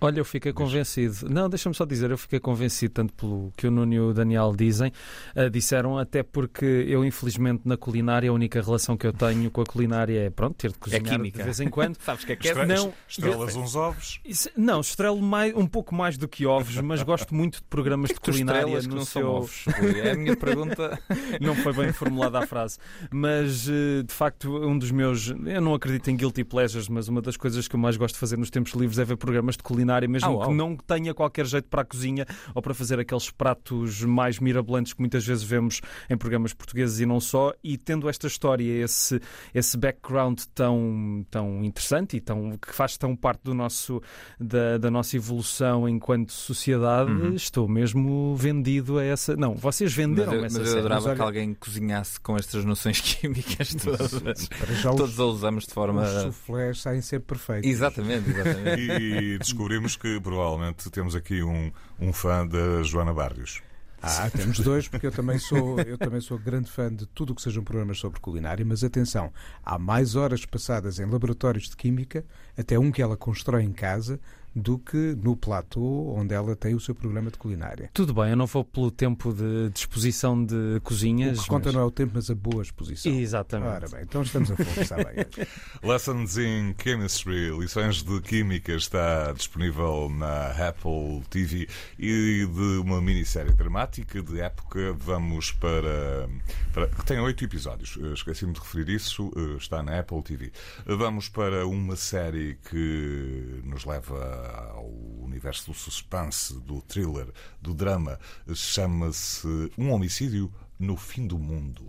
Olha, 0.00 0.20
eu 0.20 0.24
fiquei 0.24 0.50
convencido. 0.50 1.28
Não, 1.28 1.46
deixa-me 1.48 1.74
só 1.74 1.84
dizer, 1.84 2.10
eu 2.10 2.16
fiquei 2.16 2.40
convencido 2.40 2.94
tanto 2.94 3.12
pelo 3.12 3.52
que 3.54 3.66
o 3.66 3.70
Nuno 3.70 3.92
e 3.92 4.00
o 4.00 4.14
Daniel 4.14 4.54
dizem, 4.56 4.90
eh, 5.34 5.50
disseram, 5.50 5.98
até 5.98 6.22
porque 6.22 6.64
eu, 6.64 7.04
infelizmente, 7.04 7.62
na 7.66 7.76
culinária, 7.76 8.30
a 8.30 8.32
única 8.32 8.62
relação 8.62 8.96
que 8.96 9.06
eu 9.06 9.12
tenho 9.12 9.50
com 9.50 9.60
a 9.60 9.66
culinária 9.66 10.20
é, 10.26 10.30
pronto, 10.30 10.54
ter 10.56 10.72
de 10.72 10.78
cozinhar 10.78 11.04
química. 11.04 11.36
de 11.38 11.44
vez 11.44 11.60
em 11.60 11.68
quando. 11.68 11.96
Sabes 12.02 12.24
que 12.24 12.32
é 12.32 12.36
que 12.36 12.48
Estre- 12.48 12.64
não, 12.64 12.94
Estrelas 13.06 13.56
uns 13.56 13.76
ovos. 13.76 14.20
Isso- 14.24 14.48
não, 14.56 14.80
estrelo 14.80 15.20
mais, 15.20 15.54
um 15.54 15.66
pouco 15.66 15.94
mais 15.94 16.16
do 16.16 16.26
que 16.26 16.46
ovos, 16.46 16.76
mas 16.80 17.02
gosto 17.02 17.34
muito 17.34 17.56
de 17.56 17.64
programas 17.64 18.08
de 18.08 18.14
Tu 18.14 18.22
culinária 18.22 18.60
estrelas 18.60 18.84
que 18.86 18.90
no 18.90 18.96
não 18.96 19.04
seu... 19.04 19.22
são 19.22 19.30
ovos. 19.34 19.64
É 20.02 20.12
a 20.12 20.16
minha 20.16 20.34
pergunta. 20.34 20.98
não 21.42 21.54
foi 21.54 21.74
bem 21.74 21.92
formulada 21.92 22.17
a 22.26 22.46
frase. 22.46 22.78
Mas, 23.10 23.68
eh, 23.68 24.02
de 24.02 24.12
facto, 24.12 24.48
um 24.64 24.78
dos 24.78 24.90
meus. 24.90 25.28
Eu 25.46 25.60
não 25.60 25.74
acredito 25.74 26.08
em 26.10 26.16
guilty 26.16 26.44
pleasures, 26.44 26.88
mas 26.88 27.08
uma 27.08 27.20
das 27.22 27.36
coisas 27.36 27.66
que 27.68 27.74
eu 27.74 27.80
mais 27.80 27.96
gosto 27.96 28.14
de 28.14 28.20
fazer 28.20 28.36
nos 28.38 28.50
tempos 28.50 28.72
livres 28.72 28.98
é 28.98 29.04
ver 29.04 29.16
programas 29.16 29.56
de 29.56 29.62
culinária, 29.62 30.08
mesmo 30.08 30.28
Ah, 30.28 30.32
uau. 30.32 30.48
que 30.48 30.54
não 30.54 30.76
tenha 30.76 31.14
qualquer 31.14 31.46
jeito 31.46 31.68
para 31.68 31.82
a 31.82 31.84
cozinha 31.84 32.26
ou 32.54 32.60
para 32.62 32.74
fazer 32.74 32.98
aqueles 32.98 33.30
pratos 33.30 34.02
mais 34.02 34.38
mirabolantes 34.38 34.92
que 34.92 35.00
muitas 35.00 35.24
vezes 35.26 35.42
vemos 35.44 35.80
em 36.10 36.16
programas 36.16 36.52
portugueses 36.52 37.00
e 37.00 37.06
não 37.06 37.20
só. 37.20 37.52
E 37.62 37.76
tendo 37.76 38.08
esta 38.08 38.26
história, 38.26 38.64
esse, 38.84 39.20
esse 39.54 39.76
background 39.76 40.40
tão, 40.54 41.24
tão 41.30 41.64
interessante 41.64 42.16
e 42.16 42.20
tão, 42.20 42.52
que 42.58 42.74
faz 42.74 42.96
tão 42.96 43.14
parte 43.16 43.42
do 43.44 43.54
nosso, 43.54 44.00
da, 44.38 44.78
da 44.78 44.90
nossa 44.90 45.16
evolução 45.16 45.88
enquanto 45.88 46.32
sociedade, 46.32 47.10
Uhum. 47.10 47.34
estou 47.34 47.68
mesmo 47.68 48.34
vendido 48.36 48.98
a 48.98 49.04
essa. 49.04 49.36
Não, 49.36 49.54
vocês 49.54 49.90
Mas 49.90 49.96
venderam 49.96 50.32
eu, 50.34 50.44
essa 50.44 50.58
mas 50.58 50.72
eu 50.72 50.78
adorava 50.78 51.00
Mas 51.00 51.06
olha- 51.06 51.16
que 51.16 51.22
alguém 51.22 51.54
cozinhasse 51.54 52.07
com 52.16 52.36
estas 52.36 52.64
noções 52.64 53.00
químicas 53.02 53.74
todas. 53.74 54.48
Para 54.48 54.74
já 54.74 54.90
os, 54.90 54.96
Todos 54.96 55.20
a 55.20 55.24
usamos 55.24 55.66
de 55.66 55.74
forma. 55.74 56.02
os 56.02 56.22
soufflés 56.22 56.80
saem 56.80 57.02
sempre 57.02 57.36
perfeitos. 57.36 57.68
Exatamente, 57.68 58.30
exatamente. 58.30 58.78
E 58.98 59.38
descobrimos 59.38 59.96
que 59.96 60.20
provavelmente 60.20 60.88
temos 60.90 61.14
aqui 61.14 61.42
um, 61.42 61.70
um 62.00 62.12
fã 62.12 62.46
da 62.46 62.82
Joana 62.82 63.12
Barrios. 63.12 63.60
Ah, 64.00 64.30
temos 64.30 64.60
dois, 64.60 64.86
porque 64.86 65.06
eu 65.06 65.10
também 65.10 65.38
sou, 65.38 65.80
eu 65.80 65.98
também 65.98 66.20
sou 66.20 66.38
grande 66.38 66.70
fã 66.70 66.92
de 66.94 67.04
tudo 67.06 67.32
o 67.32 67.34
que 67.34 67.42
sejam 67.42 67.64
programas 67.64 67.98
sobre 67.98 68.20
culinária, 68.20 68.64
mas 68.64 68.84
atenção, 68.84 69.32
há 69.64 69.76
mais 69.76 70.14
horas 70.14 70.46
passadas 70.46 71.00
em 71.00 71.04
laboratórios 71.06 71.68
de 71.68 71.76
química, 71.76 72.24
até 72.56 72.78
um 72.78 72.92
que 72.92 73.02
ela 73.02 73.16
constrói 73.16 73.64
em 73.64 73.72
casa, 73.72 74.20
do 74.54 74.78
que 74.78 75.16
no 75.22 75.36
platô 75.36 76.14
onde 76.14 76.34
ela 76.34 76.54
tem 76.56 76.74
o 76.74 76.80
seu 76.80 76.94
programa 76.94 77.30
de 77.30 77.38
culinária. 77.38 77.90
Tudo 77.92 78.12
bem, 78.14 78.30
eu 78.30 78.36
não 78.36 78.46
vou 78.46 78.64
pelo 78.64 78.90
tempo 78.90 79.32
de 79.32 79.70
disposição 79.70 80.44
de 80.44 80.80
cozinhas. 80.82 81.38
O 81.38 81.42
que 81.42 81.48
conta 81.48 81.66
mas- 81.66 81.74
não 81.74 81.80
é 81.82 81.84
o 81.84 81.90
tempo, 81.90 82.12
mas 82.14 82.30
a 82.30 82.34
boa 82.34 82.62
exposição. 82.62 83.12
Exatamente. 83.12 83.68
Ora 83.68 83.88
bem, 83.88 84.02
então 84.02 84.22
estamos 84.22 84.50
a 84.50 84.56
conversar 84.56 84.96
bem. 85.04 85.24
Lessons 85.82 86.36
in 86.38 86.74
Chemistry, 86.82 87.50
lições 87.58 88.02
de 88.02 88.20
Química, 88.20 88.72
está 88.72 89.32
disponível 89.32 90.08
na 90.08 90.50
Apple 90.68 91.22
TV 91.30 91.68
e 91.98 92.46
de 92.46 92.78
uma 92.80 93.00
minissérie 93.00 93.52
dramática 93.52 94.22
de 94.22 94.40
época. 94.40 94.92
Vamos 94.98 95.52
para. 95.52 96.28
para 96.72 96.88
que 96.88 97.04
tem 97.04 97.18
oito 97.20 97.44
episódios, 97.44 97.98
eh, 98.02 98.12
esqueci-me 98.12 98.52
de 98.52 98.60
referir 98.60 98.88
isso, 98.90 99.30
eh, 99.36 99.56
está 99.56 99.82
na 99.82 99.98
Apple 100.00 100.22
TV. 100.22 100.52
Vamos 100.86 101.28
para 101.28 101.66
uma 101.66 101.96
série 101.96 102.58
que 102.68 103.60
nos 103.64 103.84
leva 103.84 104.37
ao 104.54 104.90
universo 105.22 105.70
do 105.70 105.74
suspense, 105.74 106.54
do 106.66 106.80
thriller, 106.88 107.28
do 107.60 107.74
drama. 107.74 108.18
Chama-se 108.52 109.70
Um 109.78 109.90
Homicídio 109.90 110.50
no 110.78 110.96
Fim 110.96 111.26
do 111.26 111.38
Mundo. 111.38 111.82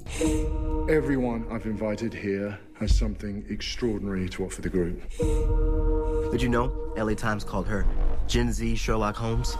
Everyone 0.90 1.46
I've 1.52 1.68
invited 1.68 2.14
here 2.14 2.58
has 2.80 2.96
something 2.96 3.46
extraordinary 3.50 4.28
to 4.30 4.46
offer 4.46 4.62
the 4.62 4.70
group. 4.70 5.02
Did 6.32 6.42
you 6.42 6.50
know 6.50 6.72
LA 6.98 7.14
Times 7.14 7.44
called 7.44 7.68
her 7.68 7.86
Gen 8.28 8.52
Z 8.52 8.76
Sherlock 8.76 9.16
Holmes? 9.16 9.58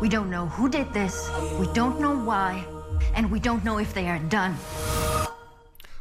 We 0.00 0.08
don't 0.08 0.30
know 0.30 0.46
who 0.46 0.68
did 0.68 0.92
this, 0.92 1.30
we 1.58 1.66
don't 1.74 2.00
know 2.00 2.16
why, 2.16 2.64
and 3.14 3.30
we 3.30 3.38
don't 3.38 3.62
know 3.64 3.78
if 3.78 3.92
they 3.92 4.08
are 4.08 4.18
done. 4.18 4.56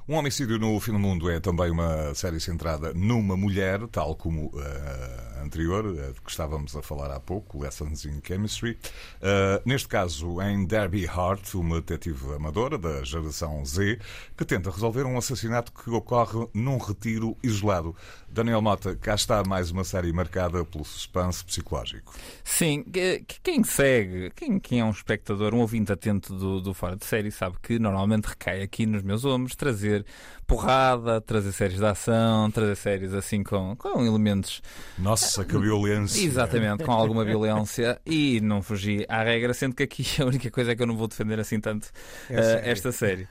Um 0.10 0.16
Homicídio 0.16 0.58
no 0.58 0.80
Fim 0.80 0.94
do 0.94 0.98
Mundo 0.98 1.30
é 1.30 1.40
também 1.40 1.70
uma 1.70 2.16
série 2.16 2.40
centrada 2.40 2.92
numa 2.96 3.38
mulher, 3.38 3.88
tal 3.92 4.16
como 4.16 4.52
a 4.58 5.29
anterior, 5.42 5.94
de 5.94 6.22
que 6.22 6.30
estávamos 6.30 6.76
a 6.76 6.82
falar 6.82 7.12
há 7.12 7.20
pouco, 7.20 7.62
Lessons 7.62 8.06
in 8.06 8.20
Chemistry. 8.26 8.78
Uh, 9.22 9.62
neste 9.66 9.88
caso, 9.88 10.42
em 10.42 10.66
Debbie 10.66 11.08
Hart, 11.08 11.54
uma 11.54 11.82
detetive 11.82 12.34
amadora 12.34 12.78
da 12.78 13.04
geração 13.04 13.66
Z, 13.66 14.00
que 14.38 14.46
tenta 14.46 14.70
resolver 14.70 15.04
um 15.06 15.18
assassinato 15.18 15.72
que 15.72 15.90
ocorre 15.90 16.48
num 16.54 16.78
retiro 16.78 17.36
isolado. 17.44 17.96
Daniel 18.32 18.62
Mota, 18.62 18.96
cá 18.96 19.16
está 19.16 19.44
mais 19.44 19.72
uma 19.72 19.84
série 19.84 20.14
marcada 20.14 20.64
pelo 20.64 20.86
suspense 20.86 21.44
psicológico. 21.44 22.14
Sim, 22.44 22.84
que- 22.84 23.24
que 23.28 23.40
quem 23.42 23.64
segue, 23.64 24.32
quem, 24.36 24.60
quem 24.60 24.80
é 24.82 24.86
um 24.86 24.92
espectador, 24.92 25.54
um 25.56 25.60
ouvinte 25.60 25.92
atento 25.92 26.36
do, 26.36 26.62
do 26.62 26.74
Fora 26.74 26.96
de 26.96 27.06
Série, 27.06 27.32
sabe 27.32 27.58
que 27.62 27.80
normalmente 27.80 28.26
recai 28.26 28.62
aqui 28.62 28.86
nos 28.86 29.02
meus 29.02 29.26
ombros 29.26 29.56
trazer 29.56 30.06
porrada, 30.50 31.22
trazer 31.22 31.52
séries 31.52 31.78
de 31.78 31.86
ação, 31.86 32.50
trazer 32.50 32.76
séries 32.76 33.14
assim 33.14 33.44
com, 33.44 33.76
com 33.78 34.06
elementos. 34.06 34.62
Nossa, 34.98 35.46
que 35.46 35.58
violência! 35.58 36.22
Exatamente, 36.26 36.84
com 36.84 36.92
alguma 36.92 37.24
violência 37.26 38.02
e 38.06 38.42
não 38.42 38.62
fugi 38.64 39.06
à 39.08 39.24
regra, 39.24 39.54
sendo 39.54 39.76
que 39.76 39.84
aqui 39.84 40.04
a 40.20 40.26
única 40.26 40.50
coisa 40.50 40.72
é 40.72 40.76
que 40.76 40.82
eu 40.82 40.88
não 40.88 40.98
vou 40.98 41.08
defender 41.08 41.40
assim 41.40 41.60
tanto 41.60 41.90
sério. 42.28 42.70
esta 42.70 42.92
série. 42.92 43.28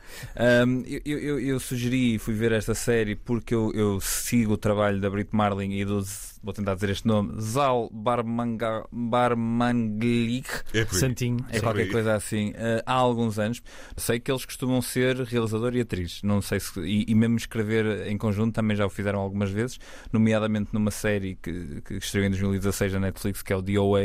Um, 0.66 0.84
eu, 1.04 1.18
eu, 1.18 1.40
eu 1.40 1.60
sugeri 1.60 2.14
e 2.14 2.18
fui 2.18 2.34
ver 2.34 2.52
esta 2.52 2.74
série 2.74 3.16
porque 3.16 3.54
eu, 3.54 3.72
eu 3.74 4.00
sigo 4.00 4.52
o 4.52 4.56
trabalho 4.56 5.00
da 5.00 5.10
Brit 5.10 5.30
Marling 5.34 5.72
e 5.72 5.84
do, 5.84 6.02
vou 6.42 6.52
tentar 6.52 6.74
dizer 6.74 6.90
este 6.90 7.06
nome, 7.06 7.40
Zal 7.40 7.90
Barmanga, 7.92 8.86
Barmanglik. 8.92 10.48
É. 10.72 10.84
Santinho. 10.86 11.44
É 11.50 11.60
qualquer 11.60 11.90
coisa 11.90 12.14
assim. 12.14 12.52
eh, 12.54 12.82
há 12.86 12.92
alguns 12.92 13.38
anos. 13.38 13.62
Sei 13.96 14.20
que 14.20 14.30
eles 14.30 14.44
costumam 14.44 14.80
ser 14.80 15.16
realizador 15.22 15.74
e 15.74 15.80
atriz. 15.80 16.20
Não 16.22 16.40
sei 16.40 16.60
se. 16.60 16.78
E, 16.80 17.07
e 17.08 17.14
mesmo 17.14 17.36
escrever 17.36 18.06
em 18.06 18.16
conjunto 18.18 18.54
também 18.54 18.76
já 18.76 18.86
o 18.86 18.90
fizeram 18.90 19.18
algumas 19.18 19.50
vezes, 19.50 19.78
nomeadamente 20.12 20.70
numa 20.72 20.90
série 20.90 21.36
que, 21.36 21.80
que 21.82 21.94
estreou 21.94 22.26
em 22.26 22.30
2016 22.30 22.92
na 22.94 23.00
Netflix, 23.00 23.42
que 23.42 23.52
é 23.52 23.56
o 23.56 23.62
DOA. 23.62 24.00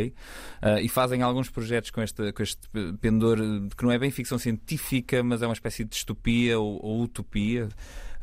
eh, 0.62 0.82
e 0.82 0.90
fazem 0.90 1.22
alguns 1.22 1.50
projetos 1.50 1.92
com 1.92 2.02
este, 2.02 2.32
com 2.32 2.44
este 2.44 2.68
pendor 3.02 3.38
que 3.78 3.84
não 3.84 3.92
é 3.92 4.00
bem 4.00 4.12
ficção 4.12 4.38
científica, 4.38 5.22
mas 5.24 5.42
é 5.42 5.48
uma 5.48 5.54
espécie 5.54 5.84
de 5.84 5.90
distopia 5.92 6.60
ou, 6.60 6.80
ou 6.84 7.04
utopia. 7.04 7.68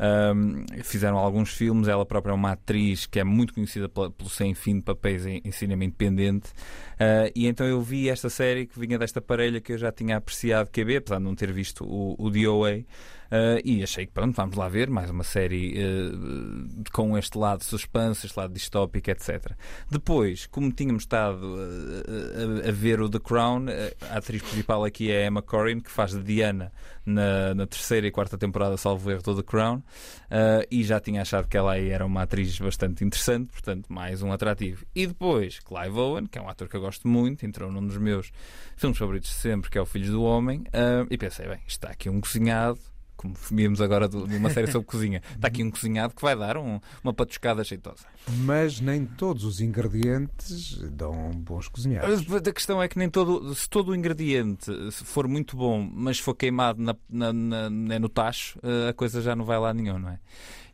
Um, 0.00 0.64
fizeram 0.82 1.18
alguns 1.18 1.52
filmes, 1.52 1.86
ela 1.86 2.06
própria 2.06 2.32
é 2.32 2.34
uma 2.34 2.52
atriz 2.52 3.04
que 3.04 3.20
é 3.20 3.24
muito 3.24 3.52
conhecida 3.52 3.86
pelo 3.86 4.30
sem 4.30 4.54
fim 4.54 4.76
de 4.76 4.82
papéis 4.82 5.26
em, 5.26 5.42
em 5.44 5.52
cinema 5.52 5.84
independente. 5.84 6.48
Uh, 6.94 7.30
e 7.34 7.46
então 7.46 7.66
eu 7.66 7.82
vi 7.82 8.08
esta 8.08 8.30
série 8.30 8.66
que 8.66 8.78
vinha 8.80 8.98
desta 8.98 9.20
parelha 9.20 9.60
que 9.60 9.72
eu 9.72 9.78
já 9.78 9.92
tinha 9.92 10.16
apreciado 10.16 10.70
QB, 10.70 10.96
apesar 10.96 11.18
de 11.18 11.24
não 11.24 11.34
ter 11.34 11.52
visto 11.52 11.84
o, 11.84 12.16
o 12.18 12.30
DOA. 12.30 12.84
Uh, 13.30 13.62
e 13.64 13.80
achei 13.80 14.06
que 14.06 14.12
pronto, 14.12 14.34
vamos 14.34 14.56
lá 14.56 14.68
ver 14.68 14.90
mais 14.90 15.08
uma 15.08 15.22
série 15.22 15.76
uh, 15.78 16.82
com 16.92 17.16
este 17.16 17.38
lado 17.38 17.62
suspense, 17.62 18.26
este 18.26 18.36
lado 18.36 18.52
distópico, 18.52 19.08
etc. 19.08 19.52
Depois, 19.88 20.46
como 20.46 20.72
tínhamos 20.72 21.04
estado 21.04 21.54
uh, 21.54 22.66
a, 22.66 22.68
a 22.70 22.72
ver 22.72 23.00
o 23.00 23.08
The 23.08 23.20
Crown, 23.20 23.66
a 24.10 24.16
atriz 24.16 24.42
principal 24.42 24.84
aqui 24.84 25.12
é 25.12 25.26
Emma 25.26 25.42
Corrin, 25.42 25.78
que 25.78 25.92
faz 25.92 26.10
de 26.10 26.22
Diana 26.24 26.72
na, 27.10 27.54
na 27.54 27.66
terceira 27.66 28.06
e 28.06 28.10
quarta 28.10 28.38
temporada, 28.38 28.76
salvo 28.76 29.10
erro, 29.10 29.22
do 29.22 29.36
The 29.36 29.42
Crown, 29.42 29.76
uh, 29.76 30.66
e 30.70 30.82
já 30.84 31.00
tinha 31.00 31.22
achado 31.22 31.48
que 31.48 31.56
ela 31.56 31.72
aí 31.72 31.90
era 31.90 32.06
uma 32.06 32.22
atriz 32.22 32.58
bastante 32.58 33.04
interessante, 33.04 33.52
portanto, 33.52 33.92
mais 33.92 34.22
um 34.22 34.32
atrativo. 34.32 34.84
E 34.94 35.06
depois, 35.06 35.58
Clive 35.58 35.98
Owen, 35.98 36.26
que 36.26 36.38
é 36.38 36.42
um 36.42 36.48
ator 36.48 36.68
que 36.68 36.76
eu 36.76 36.80
gosto 36.80 37.06
muito, 37.08 37.44
entrou 37.44 37.70
num 37.70 37.86
dos 37.86 37.98
meus 37.98 38.32
filmes 38.76 38.98
favoritos 38.98 39.30
de 39.30 39.36
sempre, 39.36 39.70
que 39.70 39.78
é 39.78 39.80
O 39.80 39.86
Filhos 39.86 40.10
do 40.10 40.22
Homem, 40.22 40.60
uh, 40.68 41.06
e 41.10 41.18
pensei, 41.18 41.46
bem, 41.46 41.60
está 41.66 41.90
aqui 41.90 42.08
um 42.08 42.20
cozinhado 42.20 42.78
como 43.20 43.34
víamos 43.50 43.82
agora 43.82 44.08
de 44.08 44.16
uma 44.16 44.48
série 44.48 44.70
sobre 44.72 44.86
cozinha. 44.88 45.20
Está 45.34 45.48
aqui 45.48 45.62
um 45.62 45.70
cozinhado 45.70 46.14
que 46.14 46.22
vai 46.22 46.34
dar 46.34 46.56
um- 46.56 46.80
uma 47.04 47.12
patuscada 47.12 47.62
jeitosa. 47.62 48.06
Mas 48.44 48.80
nem 48.80 49.04
todos 49.04 49.44
os 49.44 49.60
ingredientes 49.60 50.78
dão 50.92 51.30
bons 51.32 51.68
cozinhados. 51.68 52.24
A 52.34 52.52
questão 52.52 52.82
é 52.82 52.88
que 52.88 52.96
nem 52.98 53.10
todo, 53.10 53.54
se 53.54 53.68
todo 53.68 53.90
o 53.90 53.94
ingrediente 53.94 54.70
for 54.92 55.28
muito 55.28 55.54
bom, 55.56 55.86
mas 55.92 56.18
for 56.18 56.34
queimado 56.34 56.80
na, 56.82 56.96
na- 57.08 57.32
na- 57.70 57.98
no 57.98 58.08
tacho, 58.08 58.58
eh, 58.62 58.88
a 58.88 58.92
coisa 58.94 59.20
já 59.20 59.36
não 59.36 59.44
vai 59.44 59.58
lá 59.58 59.74
nenhum, 59.74 59.98
não 59.98 60.08
é? 60.08 60.18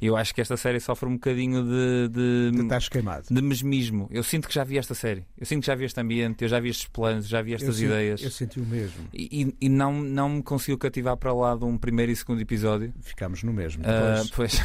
Eu 0.00 0.16
acho 0.16 0.34
que 0.34 0.40
esta 0.40 0.56
série 0.56 0.80
sofre 0.80 1.08
um 1.08 1.14
bocadinho 1.14 1.62
de, 1.62 2.08
de, 2.08 2.64
De 2.64 2.90
queimado. 2.90 3.26
de 3.30 3.42
mesmismo. 3.42 4.08
Eu 4.10 4.22
sinto 4.22 4.48
que 4.48 4.54
já 4.54 4.64
vi 4.64 4.78
esta 4.78 4.94
série. 4.94 5.24
Eu 5.38 5.46
sinto 5.46 5.60
que 5.60 5.66
já 5.66 5.74
vi 5.74 5.84
este 5.84 6.00
ambiente, 6.00 6.42
eu 6.42 6.48
já 6.48 6.60
vi 6.60 6.68
estes 6.68 6.86
planos, 6.86 7.28
já 7.28 7.42
vi 7.42 7.54
estas 7.54 7.80
eu, 7.80 7.86
ideias. 7.86 8.20
Senti, 8.20 8.26
eu 8.26 8.30
senti 8.30 8.60
o 8.60 8.66
mesmo. 8.66 9.08
E, 9.12 9.54
e 9.60 9.68
não, 9.68 9.92
não 10.02 10.28
me 10.28 10.42
conseguiu 10.42 10.78
cativar 10.78 11.16
para 11.16 11.32
lá 11.32 11.54
de 11.54 11.64
um 11.64 11.76
primeiro 11.78 12.12
e 12.12 12.16
segundo 12.16 12.40
episódio. 12.40 12.92
Ficámos 13.00 13.42
no 13.42 13.52
mesmo. 13.52 13.82
Ah, 13.86 14.22
pois. 14.34 14.60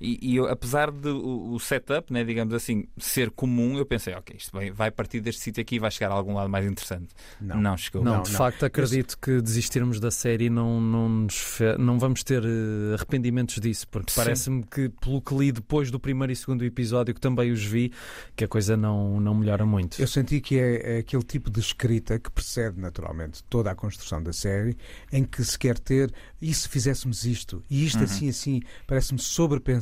E, 0.00 0.18
e 0.32 0.36
eu, 0.36 0.46
apesar 0.48 0.90
de 0.90 1.08
o, 1.08 1.52
o 1.54 1.60
setup, 1.60 2.12
né, 2.12 2.24
digamos 2.24 2.52
assim, 2.54 2.84
ser 2.98 3.30
comum, 3.30 3.78
eu 3.78 3.86
pensei, 3.86 4.14
ok, 4.14 4.36
isto 4.38 4.52
vai, 4.52 4.70
vai 4.70 4.90
partir 4.90 5.20
deste 5.20 5.40
sítio 5.42 5.60
aqui 5.60 5.76
e 5.76 5.78
vai 5.78 5.90
chegar 5.90 6.10
a 6.10 6.14
algum 6.14 6.34
lado 6.34 6.48
mais 6.48 6.66
interessante. 6.66 7.08
não. 7.40 7.76
chegou. 7.76 8.02
Não, 8.04 8.16
Não, 8.16 8.22
de 8.22 8.30
não. 8.32 8.38
facto, 8.38 8.64
acredito 8.64 9.18
que 9.18 9.40
desistirmos 9.40 9.98
da 10.00 10.10
série 10.10 10.48
não, 10.50 10.80
não, 10.80 11.08
nos 11.08 11.36
fe- 11.36 11.76
não 11.78 11.98
vamos 11.98 12.22
ter 12.22 12.42
eh, 12.44 12.94
arrependimentos 12.94 13.60
disso, 13.60 13.86
porque 13.88 14.12
parece-me 14.14 14.62
que, 14.64 14.88
pelo 14.88 15.20
que 15.20 15.34
li 15.34 15.52
depois 15.52 15.90
do 15.90 15.98
primeiro 16.00 16.32
e 16.32 16.36
segundo 16.36 16.64
episódio, 16.64 17.14
que 17.14 17.20
também 17.20 17.50
os 17.52 17.64
vi, 17.64 17.92
que 18.36 18.44
a 18.44 18.48
coisa 18.48 18.76
não, 18.76 19.20
não 19.20 19.34
melhora 19.34 19.64
muito. 19.64 20.00
Eu 20.00 20.06
senti 20.06 20.40
que 20.40 20.58
é, 20.58 20.96
é 20.96 20.98
aquele 20.98 21.22
tipo 21.22 21.50
de 21.50 21.60
escrita 21.60 22.18
que 22.18 22.30
precede 22.30 22.80
naturalmente 22.80 23.42
toda 23.44 23.70
a 23.70 23.74
construção 23.74 24.22
da 24.22 24.32
série, 24.32 24.76
em 25.12 25.24
que 25.24 25.42
se 25.44 25.58
quer 25.58 25.78
ter, 25.78 26.12
e 26.40 26.52
se 26.52 26.68
fizéssemos 26.68 27.24
isto, 27.24 27.62
e 27.70 27.84
isto 27.84 27.98
Uhum. 27.98 28.04
assim, 28.04 28.28
assim, 28.28 28.60
parece-me 28.86 29.18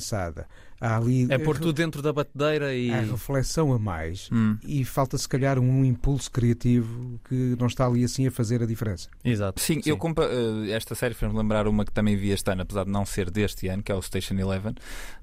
sobrepensada. 0.02 0.46
Há 0.80 0.96
ali 0.96 1.26
É 1.30 1.38
pôr 1.38 1.56
tudo 1.58 1.72
dentro 1.72 2.02
da 2.02 2.12
batedeira 2.12 2.74
e. 2.74 2.90
há 2.90 3.00
reflexão 3.02 3.72
a 3.72 3.78
mais 3.78 4.28
Hum. 4.32 4.58
e 4.64 4.84
falta 4.84 5.16
se 5.16 5.28
calhar 5.28 5.58
um 5.58 5.84
impulso 5.84 6.28
criativo 6.30 7.20
que 7.28 7.54
não 7.58 7.68
está 7.68 7.86
ali 7.86 8.02
assim 8.04 8.26
a 8.26 8.30
fazer 8.32 8.62
a 8.62 8.66
diferença. 8.66 9.08
Exato. 9.24 9.60
Sim, 9.60 9.80
eu 9.86 9.96
compa- 9.96 10.24
eh, 10.28 10.70
esta 10.72 10.94
série 10.96 11.14
fez-me 11.14 11.38
lembrar 11.38 11.68
uma 11.68 11.84
que 11.84 11.92
também 11.92 12.16
vi 12.16 12.30
este 12.30 12.50
ano, 12.50 12.62
apesar 12.62 12.84
de 12.84 12.90
não 12.90 13.06
ser 13.06 13.30
deste 13.30 13.68
ano, 13.68 13.82
que 13.82 13.92
é 13.92 13.94
o 13.94 14.02
Station 14.02 14.34
Eleven, 14.34 14.74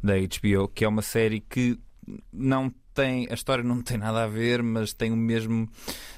da 0.02 0.14
HBO, 0.18 0.70
que 0.70 0.86
é 0.86 0.88
uma 0.88 1.02
série 1.02 1.42
que 1.42 1.78
não 2.32 2.74
tem, 2.94 3.28
a 3.30 3.34
história 3.34 3.64
não 3.64 3.82
tem 3.82 3.98
nada 3.98 4.24
a 4.24 4.28
ver, 4.28 4.62
mas 4.64 4.92
tem 4.94 5.12
o 5.12 5.16
mesmo, 5.16 5.70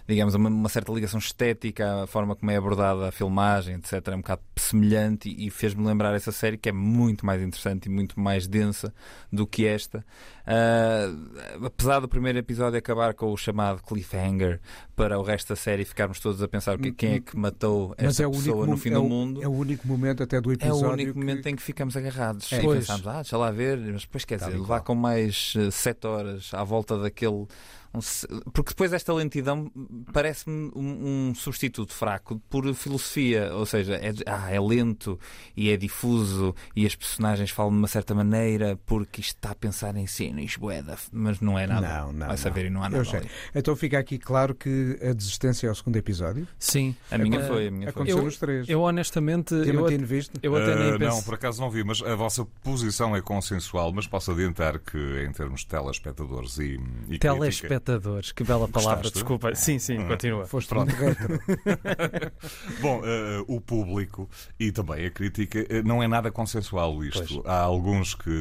digamos, 0.07 0.33
uma, 0.35 0.49
uma 0.49 0.69
certa 0.69 0.91
ligação 0.91 1.19
estética, 1.19 2.03
a 2.03 2.07
forma 2.07 2.35
como 2.35 2.49
é 2.49 2.55
abordada 2.57 3.09
a 3.09 3.11
filmagem, 3.11 3.75
etc. 3.75 4.07
É 4.07 4.15
um 4.15 4.21
bocado 4.21 4.41
semelhante 4.71 5.29
e, 5.37 5.49
fez-me 5.49 5.85
lembrar 5.85 6.13
essa 6.15 6.31
série 6.31 6.57
que 6.57 6.69
é 6.69 6.71
muito 6.71 7.25
mais 7.25 7.41
interessante 7.41 7.85
e 7.85 7.89
muito 7.89 8.19
mais 8.19 8.47
densa 8.47 8.93
do 9.31 9.45
que 9.45 9.65
esta. 9.65 10.03
Ah, 10.45 11.07
apesar 11.65 11.99
do 11.99 12.07
primeiro 12.07 12.37
episódio 12.39 12.77
acabar 12.77 13.13
com 13.13 13.31
o 13.31 13.37
chamado 13.37 13.81
cliffhanger 13.83 14.59
para 14.95 15.17
o 15.19 15.21
resto 15.23 15.49
da 15.49 15.55
série 15.55 15.85
ficarmos 15.85 16.19
todos 16.19 16.41
a 16.41 16.47
pensar 16.47 16.77
que- 16.79 16.91
quem 16.91 17.13
é 17.15 17.19
que 17.19 17.37
matou 17.37 17.93
esta 17.97 18.23
é 18.23 18.25
o 18.27 18.29
único, 18.29 18.43
pessoa 18.43 18.67
no 18.67 18.77
fim 18.77 18.89
é 18.89 18.93
do 18.93 19.03
o- 19.05 19.09
mundo. 19.09 19.43
é 19.43 19.47
o 19.47 19.51
único 19.51 19.87
momento 19.87 20.23
até 20.23 20.41
do 20.41 20.49
É 20.51 20.55
episódio. 20.55 20.87
o 20.89 20.93
único 20.93 21.13
que- 21.13 21.19
momento 21.19 21.45
em 21.47 21.55
que 21.55 21.61
ficamos 21.61 21.95
agarrados. 21.95 22.51
É. 22.51 22.59
e 22.59 22.61
Pois. 22.63 22.79
pensamos, 22.79 23.07
ah, 23.07 23.13
deixa 23.21 23.37
lá 23.37 23.51
ver, 23.51 23.77
mas 23.77 24.01
depois 24.01 24.25
quer 24.25 24.37
dizer, 24.39 24.51
levar 24.57 24.81
com 24.81 24.95
mais 24.95 25.53
eh, 25.57 25.69
sete 25.71 26.07
horas 26.07 26.51
à 26.53 26.63
volta 26.63 26.97
daquele. 26.97 27.45
Um 27.93 27.99
porque 28.53 28.69
depois 28.69 28.93
esta 28.93 29.13
lentidão 29.13 29.71
parece-me 30.13 30.71
um, 30.75 31.29
um 31.29 31.35
substituto 31.35 31.93
fraco 31.93 32.41
por 32.49 32.71
filosofia, 32.73 33.53
ou 33.53 33.65
seja, 33.65 33.95
é, 33.95 34.13
ah, 34.25 34.49
é 34.51 34.59
lento 34.59 35.19
e 35.55 35.69
é 35.69 35.77
difuso 35.77 36.55
e 36.75 36.85
as 36.85 36.95
personagens 36.95 37.49
falam 37.51 37.71
de 37.71 37.77
uma 37.79 37.87
certa 37.87 38.13
maneira 38.15 38.79
porque 38.85 39.21
isto 39.21 39.35
está 39.35 39.51
a 39.51 39.55
pensar 39.55 39.95
em 39.95 40.07
cenas, 40.07 40.55
boeda, 40.55 40.97
mas 41.11 41.39
não 41.41 41.57
é 41.59 41.67
nada. 41.67 41.87
Não, 42.05 42.13
não. 42.13 42.27
Vai 42.27 42.37
saber 42.37 42.61
não. 42.63 42.67
e 42.67 42.69
não 42.71 42.83
há 42.83 42.85
Eu 42.87 43.03
nada. 43.03 43.25
Então 43.53 43.75
fica 43.75 43.99
aqui 43.99 44.17
claro 44.17 44.55
que 44.55 44.97
a 45.01 45.13
desistência 45.13 45.67
é 45.67 45.71
o 45.71 45.75
segundo 45.75 45.97
episódio. 45.97 46.47
Sim. 46.57 46.95
A 47.09 47.17
minha 47.17 47.39
Eh, 47.39 47.47
foi, 47.47 47.67
a 47.67 47.71
minha 47.71 47.83
foi. 47.83 47.89
Aconteceu 47.91 48.17
Eu- 48.19 48.23
nos 48.25 48.37
três. 48.37 48.69
Eu 48.69 48.81
honestamente. 48.81 49.53
Eu, 49.53 49.85
viste? 50.05 50.31
eu 50.41 50.55
até 50.55 50.75
nem 50.75 50.97
penso. 50.97 51.15
Não, 51.17 51.23
por 51.23 51.33
acaso 51.33 51.61
não 51.61 51.69
vi, 51.69 51.83
mas 51.83 52.01
a 52.01 52.15
vossa 52.15 52.45
posição 52.63 53.15
é 53.15 53.21
consensual, 53.21 53.91
mas 53.91 54.07
posso 54.07 54.31
adiantar 54.31 54.79
que 54.79 54.97
em 55.27 55.31
termos 55.31 55.61
de 55.61 55.67
telespectadores 55.67 56.57
e, 56.57 56.79
e 57.09 57.17
crítica- 57.19 57.80
Que 58.35 58.43
bela 58.43 58.67
palavra, 58.67 58.95
Gostaste? 58.97 59.13
desculpa. 59.13 59.55
Sim, 59.55 59.79
sim, 59.79 59.97
Ah. 59.97 60.05
continua. 60.07 60.45
Foste 60.45 60.73
retro. 60.73 61.39
Bom, 62.81 63.01
eh, 63.03 63.43
o 63.47 63.59
público 63.59 64.29
e 64.59 64.71
também 64.71 65.05
a 65.05 65.11
crítica 65.11 65.65
eh, 65.69 65.81
não 65.83 66.01
é 66.01 66.07
nada 66.07 66.31
consensual 66.31 67.03
isto. 67.03 67.41
Há 67.45 67.59
alguns 67.59 68.15
que 68.15 68.31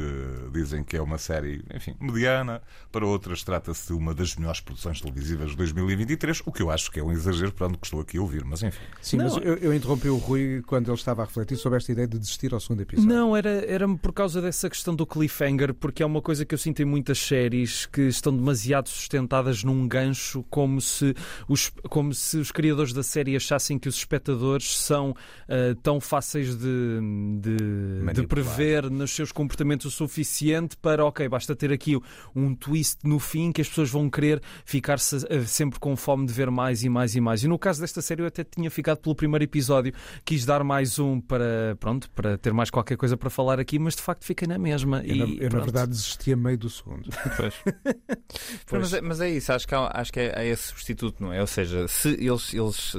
dizem 0.52 0.82
que 0.84 0.96
é 0.96 1.02
uma 1.02 1.18
série, 1.18 1.62
enfim, 1.74 1.94
mediana, 2.00 2.62
para 2.92 3.06
outras 3.06 3.42
trata-se 3.42 3.88
de 3.88 3.92
uma 3.92 4.14
das 4.14 4.36
melhores 4.36 4.60
produções 4.60 5.00
televisivas 5.00 5.50
de 5.50 5.56
2023, 5.56 6.42
o 6.46 6.52
que 6.52 6.62
eu 6.62 6.70
acho 6.70 6.90
que 6.90 7.00
é 7.00 7.02
um 7.02 7.12
exagero 7.12 7.52
para 7.52 7.66
onde 7.66 7.78
que 7.78 7.86
estou 7.86 8.00
aqui 8.00 8.18
a 8.18 8.20
ouvir, 8.20 8.44
mas 8.44 8.62
enfim. 8.62 8.78
Sim, 9.00 9.16
Não. 9.18 9.24
mas 9.24 9.36
eu, 9.36 9.54
eu 9.56 9.74
interrompi 9.74 10.08
o 10.08 10.16
Rui 10.16 10.62
quando 10.66 10.88
ele 10.90 10.96
estava 10.96 11.22
a 11.22 11.24
refletir 11.24 11.56
sobre 11.56 11.78
esta 11.78 11.92
ideia 11.92 12.06
de 12.06 12.18
desistir 12.18 12.52
ao 12.52 12.60
segundo 12.60 12.80
episódio. 12.82 13.08
Não, 13.10 13.36
era, 13.36 13.50
era 13.66 13.88
por 13.96 14.12
causa 14.12 14.40
dessa 14.40 14.68
questão 14.68 14.94
do 14.94 15.06
cliffhanger, 15.06 15.74
porque 15.74 16.02
é 16.02 16.06
uma 16.06 16.20
coisa 16.22 16.44
que 16.44 16.54
eu 16.54 16.58
sinto 16.58 16.80
em 16.82 16.84
muitas 16.84 17.18
séries 17.18 17.86
que 17.86 18.02
estão 18.02 18.34
demasiado 18.34 18.88
montadas 19.30 19.62
num 19.62 19.86
gancho 19.86 20.44
como 20.50 20.80
se 20.80 21.14
os, 21.48 21.70
como 21.88 22.12
se 22.12 22.36
os 22.38 22.50
criadores 22.50 22.92
da 22.92 23.02
série 23.02 23.36
achassem 23.36 23.78
que 23.78 23.88
os 23.88 23.94
espectadores 23.94 24.76
são 24.76 25.10
uh, 25.10 25.74
tão 25.82 26.00
fáceis 26.00 26.56
de, 26.56 27.00
de, 27.38 28.12
de, 28.12 28.26
prever 28.26 28.90
nos 28.90 29.12
seus 29.12 29.30
comportamentos 29.30 29.86
o 29.86 29.90
suficiente 29.90 30.76
para, 30.76 31.04
ok, 31.04 31.28
basta 31.28 31.54
ter 31.54 31.72
aqui 31.72 31.96
um 32.34 32.54
twist 32.54 32.98
no 33.04 33.20
fim 33.20 33.52
que 33.52 33.60
as 33.60 33.68
pessoas 33.68 33.88
vão 33.88 34.10
querer 34.10 34.42
ficar 34.64 34.98
-se, 34.98 35.16
uh, 35.16 35.46
sempre 35.46 35.78
com 35.78 35.94
fome 35.94 36.26
de 36.26 36.32
ver 36.32 36.50
mais 36.50 36.82
e 36.82 36.88
mais 36.88 37.14
e 37.14 37.20
mais. 37.20 37.44
E 37.44 37.48
no 37.48 37.58
caso 37.58 37.80
desta 37.80 38.02
série 38.02 38.22
eu 38.22 38.26
até 38.26 38.42
tinha 38.42 38.70
ficado 38.70 38.98
pelo 38.98 39.14
primeiro 39.14 39.44
episódio, 39.44 39.92
quis 40.24 40.44
dar 40.44 40.64
mais 40.64 40.98
um 40.98 41.20
para, 41.20 41.76
pronto, 41.78 42.10
para 42.10 42.36
ter 42.36 42.52
mais 42.52 42.68
qualquer 42.68 42.96
coisa 42.96 43.16
para 43.16 43.30
falar 43.30 43.60
aqui, 43.60 43.78
mas 43.78 43.94
de 43.94 44.02
facto 44.02 44.24
fiquei 44.24 44.48
na 44.48 44.58
mesma. 44.58 45.02
Eu, 45.04 45.14
e, 45.14 45.18
na, 45.18 45.44
eu 45.44 45.50
na, 45.50 45.60
verdade 45.60 45.90
desisti 45.90 46.32
a 46.32 46.36
meio 46.36 46.58
do 46.58 46.68
segundo. 46.68 47.08
Pois. 47.36 47.54
pois. 48.66 48.80
Mas, 48.80 48.94
é, 48.94 49.00
mas, 49.20 49.28
é, 49.28 49.30
isso, 49.30 49.52
acho 49.52 49.68
que, 49.68 49.74
há, 49.74 49.90
acho 49.92 50.12
que 50.12 50.20
é, 50.20 50.32
é 50.34 50.46
esse 50.48 50.68
substituto, 50.68 51.22
não 51.22 51.32
é? 51.32 51.40
Ou 51.40 51.46
seja, 51.46 51.86
se 51.88 52.08
eles, 52.08 52.54
eles 52.54 52.96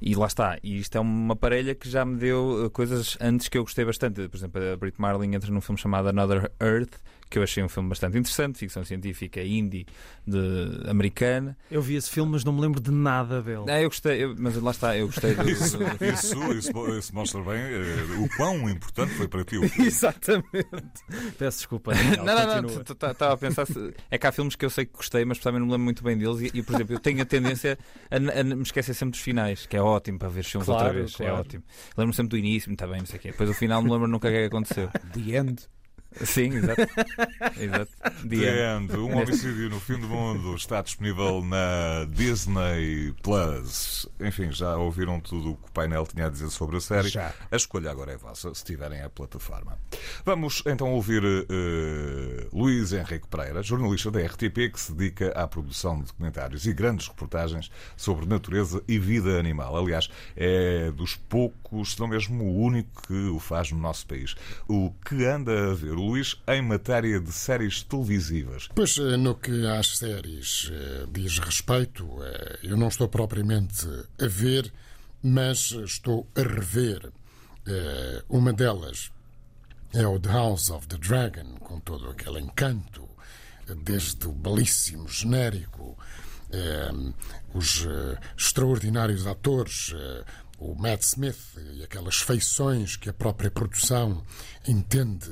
e 0.00 0.14
lá 0.14 0.26
está, 0.26 0.58
e 0.62 0.78
isto 0.78 0.96
é 0.96 1.00
uma 1.00 1.36
parelha 1.36 1.74
que 1.74 1.88
já 1.88 2.04
me 2.04 2.16
deu 2.16 2.70
coisas 2.72 3.16
antes 3.20 3.48
que 3.48 3.58
eu 3.58 3.62
gostei 3.62 3.84
bastante. 3.84 4.28
Por 4.28 4.36
exemplo, 4.36 4.60
a 4.72 4.76
Brit 4.76 5.00
Marling 5.00 5.34
entra 5.34 5.52
num 5.52 5.60
filme 5.60 5.78
chamado 5.78 6.08
Another 6.08 6.50
Earth, 6.60 6.94
que 7.32 7.38
eu 7.38 7.42
achei 7.42 7.64
um 7.64 7.68
filme 7.68 7.88
bastante 7.88 8.18
interessante, 8.18 8.58
ficção 8.58 8.84
científica 8.84 9.42
indie 9.42 9.86
de, 10.26 10.82
americana. 10.86 11.56
Eu 11.70 11.80
vi 11.80 11.94
esse 11.94 12.10
filme, 12.10 12.32
mas 12.32 12.44
não 12.44 12.52
me 12.52 12.60
lembro 12.60 12.78
de 12.78 12.90
nada 12.90 13.40
dele. 13.40 13.64
Ah, 13.68 13.80
eu 13.80 13.88
gostei, 13.88 14.22
eu, 14.22 14.34
mas 14.38 14.54
lá 14.56 14.70
está, 14.70 14.96
eu 14.98 15.06
gostei 15.06 15.34
do, 15.34 15.48
isso, 15.48 15.78
isso, 15.82 16.52
isso, 16.52 16.98
isso, 16.98 17.14
mostra 17.14 17.40
bem 17.40 17.56
uh, 17.56 18.22
o 18.22 18.28
quão 18.36 18.68
importante 18.68 19.14
foi 19.14 19.26
para 19.26 19.42
ti 19.44 19.56
o 19.56 19.66
filme. 19.66 19.88
Exatamente. 19.88 20.44
Peço 21.38 21.58
desculpa. 21.58 21.94
Daniel, 21.94 22.24
não, 22.24 22.34
não, 22.34 22.62
não, 22.62 23.10
estava 23.10 23.32
a 23.32 23.36
pensar. 23.38 23.66
Se, 23.66 23.94
é 24.10 24.18
que 24.18 24.26
há 24.26 24.32
filmes 24.32 24.54
que 24.54 24.66
eu 24.66 24.70
sei 24.70 24.84
que 24.84 24.92
gostei, 24.92 25.24
mas 25.24 25.38
também 25.38 25.58
não 25.58 25.66
me 25.66 25.72
lembro 25.72 25.84
muito 25.84 26.04
bem 26.04 26.18
deles. 26.18 26.52
E, 26.52 26.58
e 26.58 26.62
por 26.62 26.74
exemplo, 26.74 26.94
eu 26.94 27.00
tenho 27.00 27.22
a 27.22 27.24
tendência 27.24 27.78
a, 28.10 28.16
a, 28.40 28.44
me 28.44 28.62
esquecer 28.62 28.92
sempre 28.92 29.12
dos 29.12 29.20
finais, 29.20 29.64
que 29.64 29.74
é 29.74 29.80
ótimo 29.80 30.18
para 30.18 30.28
ver 30.28 30.44
filmes 30.44 30.66
claro, 30.66 30.84
outra 30.84 30.98
vez. 30.98 31.14
É 31.14 31.16
claro. 31.16 31.32
É 31.32 31.40
ótimo. 31.40 31.64
Lembro-me 31.96 32.14
sempre 32.14 32.30
do 32.30 32.36
início, 32.36 32.68
muito 32.68 32.86
bem, 32.86 32.98
não 32.98 33.06
sei 33.06 33.18
o 33.18 33.22
quê. 33.22 33.30
Depois 33.30 33.48
o 33.48 33.54
final 33.54 33.80
não 33.80 33.88
me 33.88 33.92
lembro 33.94 34.08
nunca 34.08 34.28
o 34.28 34.30
que 34.30 34.36
é 34.36 34.44
aconteceu. 34.44 34.88
The 35.14 35.38
End. 35.38 35.66
Sim, 36.24 36.56
exato. 36.56 36.82
exato. 37.58 37.92
The 38.28 38.96
um 38.96 39.16
homicídio 39.16 39.70
no 39.70 39.80
fim 39.80 39.98
do 39.98 40.08
mundo, 40.08 40.54
está 40.54 40.82
disponível 40.82 41.42
na 41.42 42.06
Disney 42.10 43.14
Plus. 43.22 44.08
Enfim, 44.20 44.52
já 44.52 44.76
ouviram 44.76 45.20
tudo 45.20 45.52
o 45.52 45.56
que 45.56 45.68
o 45.68 45.72
painel 45.72 46.06
tinha 46.06 46.26
a 46.26 46.30
dizer 46.30 46.50
sobre 46.50 46.76
a 46.76 46.80
série. 46.80 47.08
Já. 47.08 47.32
A 47.50 47.56
escolha 47.56 47.90
agora 47.90 48.12
é 48.12 48.16
vossa, 48.16 48.54
se 48.54 48.64
tiverem 48.64 49.02
a 49.02 49.10
plataforma. 49.10 49.78
Vamos 50.24 50.62
então 50.66 50.92
ouvir 50.92 51.22
uh, 51.24 51.46
Luís 52.52 52.92
Henrique 52.92 53.26
Pereira, 53.28 53.62
jornalista 53.62 54.10
da 54.10 54.20
RTP, 54.20 54.72
que 54.72 54.80
se 54.80 54.92
dedica 54.92 55.30
à 55.30 55.46
produção 55.46 55.98
de 55.98 56.06
documentários 56.06 56.66
e 56.66 56.72
grandes 56.72 57.08
reportagens 57.08 57.70
sobre 57.96 58.26
natureza 58.26 58.82
e 58.86 58.98
vida 58.98 59.38
animal. 59.38 59.76
Aliás, 59.76 60.08
é 60.36 60.90
dos 60.92 61.14
poucos, 61.14 61.94
se 61.94 62.00
não 62.00 62.08
mesmo 62.08 62.44
o 62.44 62.58
único 62.60 63.02
que 63.06 63.28
o 63.28 63.38
faz 63.38 63.70
no 63.72 63.78
nosso 63.78 64.06
país. 64.06 64.34
O 64.68 64.92
que 65.04 65.24
anda 65.24 65.70
a 65.70 65.74
ver 65.74 65.94
Luís, 66.02 66.36
em 66.48 66.60
matéria 66.60 67.20
de 67.20 67.32
séries 67.32 67.82
televisivas? 67.82 68.68
Pois, 68.74 68.98
eh, 68.98 69.16
no 69.16 69.34
que 69.34 69.66
às 69.66 69.98
séries 69.98 70.70
eh, 70.72 71.06
diz 71.10 71.38
respeito, 71.38 72.06
eh, 72.22 72.58
eu 72.64 72.76
não 72.76 72.88
estou 72.88 73.08
propriamente 73.08 73.86
a 74.20 74.26
ver, 74.26 74.72
mas 75.22 75.70
estou 75.70 76.26
a 76.36 76.42
rever. 76.42 77.12
Uma 78.28 78.52
delas 78.52 79.12
é 79.92 80.04
o 80.04 80.18
The 80.18 80.32
House 80.32 80.68
of 80.68 80.88
the 80.88 80.96
Dragon, 80.96 81.54
com 81.60 81.78
todo 81.78 82.10
aquele 82.10 82.40
encanto, 82.40 83.08
desde 83.84 84.26
o 84.26 84.32
belíssimo 84.32 85.06
genérico, 85.08 85.96
os 87.54 87.86
extraordinários 88.36 89.28
atores, 89.28 89.94
o 90.58 90.74
Matt 90.74 91.02
Smith 91.02 91.56
e 91.72 91.84
aquelas 91.84 92.16
feições 92.16 92.96
que 92.96 93.08
a 93.08 93.12
própria 93.12 93.50
produção 93.50 94.24
entende 94.66 95.30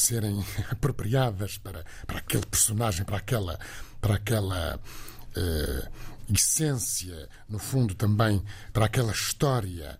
serem 0.00 0.44
apropriadas 0.70 1.58
para, 1.58 1.84
para 2.06 2.18
aquele 2.18 2.46
personagem, 2.46 3.04
para 3.04 3.18
aquela, 3.18 3.58
para 4.00 4.14
aquela 4.14 4.76
uh, 4.76 5.90
essência, 6.32 7.28
no 7.48 7.58
fundo 7.58 7.94
também 7.94 8.42
para 8.72 8.86
aquela 8.86 9.12
história, 9.12 9.98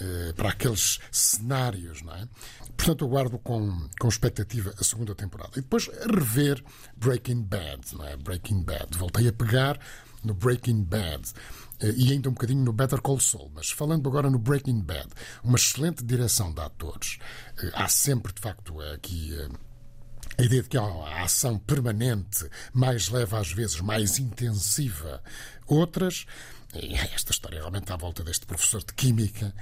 uh, 0.00 0.34
para 0.34 0.50
aqueles 0.50 0.98
cenários, 1.10 2.02
não 2.02 2.14
é? 2.14 2.28
Portanto, 2.76 3.04
eu 3.04 3.08
guardo 3.08 3.38
com, 3.38 3.88
com 4.00 4.08
expectativa 4.08 4.74
a 4.78 4.82
segunda 4.82 5.14
temporada. 5.14 5.52
E 5.52 5.60
depois 5.60 5.88
rever 6.06 6.62
Breaking 6.96 7.42
Bad, 7.42 7.94
não 7.94 8.04
é? 8.04 8.16
Breaking 8.16 8.62
Bad. 8.62 8.96
Voltei 8.96 9.28
a 9.28 9.32
pegar 9.32 9.78
no 10.24 10.34
Breaking 10.34 10.82
Bad 10.82 11.22
eh, 11.30 11.61
e 11.90 12.12
ainda 12.12 12.28
um 12.28 12.32
bocadinho 12.32 12.64
no 12.64 12.72
Better 12.72 13.00
Call 13.00 13.18
Saul, 13.18 13.50
mas 13.54 13.70
falando 13.70 14.08
agora 14.08 14.30
no 14.30 14.38
Breaking 14.38 14.80
Bad, 14.80 15.08
uma 15.42 15.56
excelente 15.56 16.04
direção 16.04 16.52
de 16.52 16.60
atores. 16.60 17.18
Eh, 17.58 17.70
há 17.74 17.88
sempre, 17.88 18.32
de 18.32 18.40
facto, 18.40 18.80
aqui 18.80 19.34
eh, 19.34 19.48
a 20.38 20.42
ideia 20.42 20.62
de 20.62 20.68
que 20.68 20.76
há 20.76 20.82
uma 20.82 21.22
ação 21.22 21.58
permanente, 21.58 22.48
mais 22.72 23.08
leve 23.08 23.34
às 23.36 23.52
vezes, 23.52 23.80
mais 23.80 24.18
intensiva. 24.18 25.22
Outras, 25.66 26.26
esta 27.14 27.32
história 27.32 27.58
realmente 27.58 27.92
à 27.92 27.96
volta 27.96 28.22
deste 28.22 28.46
professor 28.46 28.82
de 28.82 28.94
Química, 28.94 29.54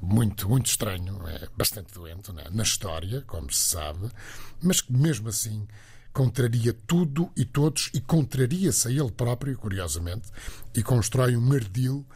muito, 0.00 0.48
muito 0.48 0.66
estranho, 0.66 1.26
é 1.28 1.48
bastante 1.56 1.92
doente 1.94 2.30
é? 2.30 2.50
na 2.50 2.62
história, 2.62 3.22
como 3.22 3.52
se 3.52 3.70
sabe, 3.70 4.10
mas 4.60 4.80
que 4.80 4.92
mesmo 4.92 5.28
assim 5.28 5.66
contraria 6.16 6.72
tudo 6.72 7.30
e 7.36 7.44
todos 7.44 7.90
e 7.92 8.00
contraria-se 8.00 8.88
a 8.88 8.90
ele 8.90 9.12
próprio, 9.12 9.54
curiosamente, 9.58 10.30
e 10.74 10.82
constrói 10.82 11.36
um 11.36 11.52
ardil 11.52 12.06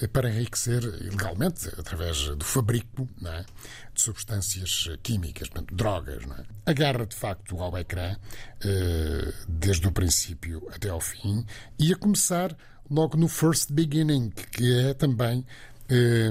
eh, 0.00 0.06
para 0.06 0.30
enriquecer 0.30 0.82
ilegalmente, 0.82 1.68
através 1.78 2.24
do 2.36 2.42
fabrico 2.42 3.06
é? 3.22 3.44
de 3.92 4.00
substâncias 4.00 4.88
químicas, 5.02 5.50
portanto, 5.50 5.74
drogas. 5.74 6.22
É? 6.24 6.70
Agarra, 6.70 7.04
de 7.04 7.14
facto, 7.14 7.60
ao 7.60 7.76
ecrã, 7.76 8.16
eh, 8.64 9.34
desde 9.46 9.86
o 9.86 9.92
princípio 9.92 10.66
até 10.74 10.88
ao 10.88 11.00
fim, 11.00 11.44
e 11.78 11.92
a 11.92 11.96
começar 11.96 12.56
logo 12.90 13.18
no 13.18 13.28
First 13.28 13.72
Beginning, 13.72 14.30
que 14.30 14.74
é 14.86 14.94
também 14.94 15.44
eh, 15.90 16.30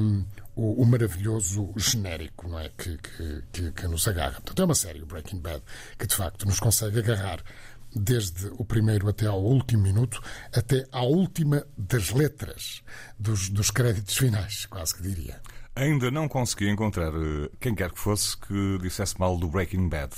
o, 0.59 0.81
o, 0.81 0.85
maravilhoso 0.85 1.73
genérico 1.77 2.49
não 2.49 2.59
é? 2.59 2.69
que, 2.69 2.97
que, 3.53 3.71
que, 3.71 3.87
nos 3.87 4.07
agarra. 4.07 4.33
Portanto, 4.41 4.61
é 4.61 4.65
uma 4.65 4.75
série, 4.75 5.01
o 5.01 5.05
Breaking 5.05 5.39
Bad, 5.39 5.63
que 5.97 6.05
de 6.05 6.15
facto 6.15 6.45
nos 6.45 6.59
consegue 6.59 6.99
agarrar 6.99 7.41
desde 7.95 8.47
o 8.57 8.65
primeiro 8.65 9.07
até 9.07 9.25
ao 9.25 9.41
último 9.41 9.83
minuto, 9.83 10.21
até 10.53 10.85
à 10.91 11.01
última 11.01 11.65
das 11.77 12.11
letras 12.11 12.83
dos, 13.17 13.49
dos 13.49 13.71
créditos 13.71 14.17
finais, 14.17 14.65
quase 14.65 14.95
que 14.95 15.01
diria. 15.01 15.41
Ainda 15.75 16.11
não 16.11 16.27
consegui 16.27 16.69
encontrar 16.69 17.13
eh, 17.13 17.49
quem 17.59 17.73
quer 17.73 17.91
que 17.91 17.99
fosse 17.99 18.37
que 18.37 18.77
dissesse 18.81 19.17
mal 19.17 19.37
do 19.37 19.47
Breaking 19.47 19.87
Bad. 19.87 20.13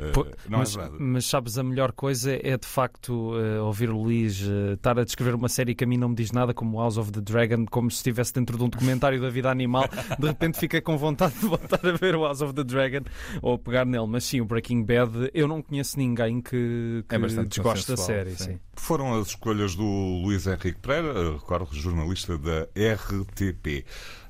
Eh, 0.00 0.12
não 0.48 0.58
mas, 0.58 0.74
é 0.74 0.80
verdade. 0.80 1.02
Mas 1.02 1.26
sabes, 1.26 1.58
a 1.58 1.62
melhor 1.62 1.92
coisa 1.92 2.32
é 2.32 2.56
de 2.56 2.66
facto 2.66 3.34
uh, 3.34 3.64
ouvir 3.64 3.90
o 3.90 4.02
Luís 4.02 4.40
uh, 4.42 4.74
estar 4.74 4.98
a 4.98 5.04
descrever 5.04 5.34
uma 5.34 5.48
série 5.48 5.74
que 5.74 5.84
a 5.84 5.86
mim 5.86 5.96
não 5.96 6.10
me 6.10 6.14
diz 6.14 6.32
nada, 6.32 6.52
como 6.52 6.78
House 6.78 6.96
of 6.96 7.12
the 7.12 7.20
Dragon, 7.20 7.66
como 7.66 7.90
se 7.90 7.98
estivesse 7.98 8.32
dentro 8.32 8.56
de 8.56 8.64
um 8.64 8.68
documentário 8.68 9.20
da 9.20 9.30
vida 9.30 9.50
animal. 9.50 9.88
De 10.18 10.26
repente 10.26 10.58
fica 10.58 10.80
com 10.80 10.96
vontade 10.96 11.34
de 11.38 11.46
voltar 11.46 11.80
a 11.86 11.92
ver 11.92 12.16
o 12.16 12.24
House 12.24 12.42
of 12.42 12.52
the 12.54 12.64
Dragon 12.64 13.02
ou 13.42 13.58
pegar 13.58 13.84
nele. 13.84 14.06
Mas 14.06 14.24
sim, 14.24 14.40
o 14.40 14.44
Breaking 14.44 14.82
Bad, 14.84 15.30
eu 15.32 15.46
não 15.48 15.62
conheço 15.62 15.98
ninguém 15.98 16.40
que, 16.40 17.04
que 17.08 17.14
é 17.14 17.18
desgoste 17.44 17.88
da 17.90 17.96
série. 17.96 18.30
Sim. 18.30 18.46
Sim. 18.46 18.60
Foram 18.74 19.18
as 19.18 19.28
escolhas 19.28 19.74
do 19.74 19.84
Luís 20.22 20.46
Henrique 20.46 20.78
Pereira, 20.80 21.32
recordo, 21.32 21.74
jornalista 21.74 22.38
da 22.38 22.62
RTP. 22.74 23.84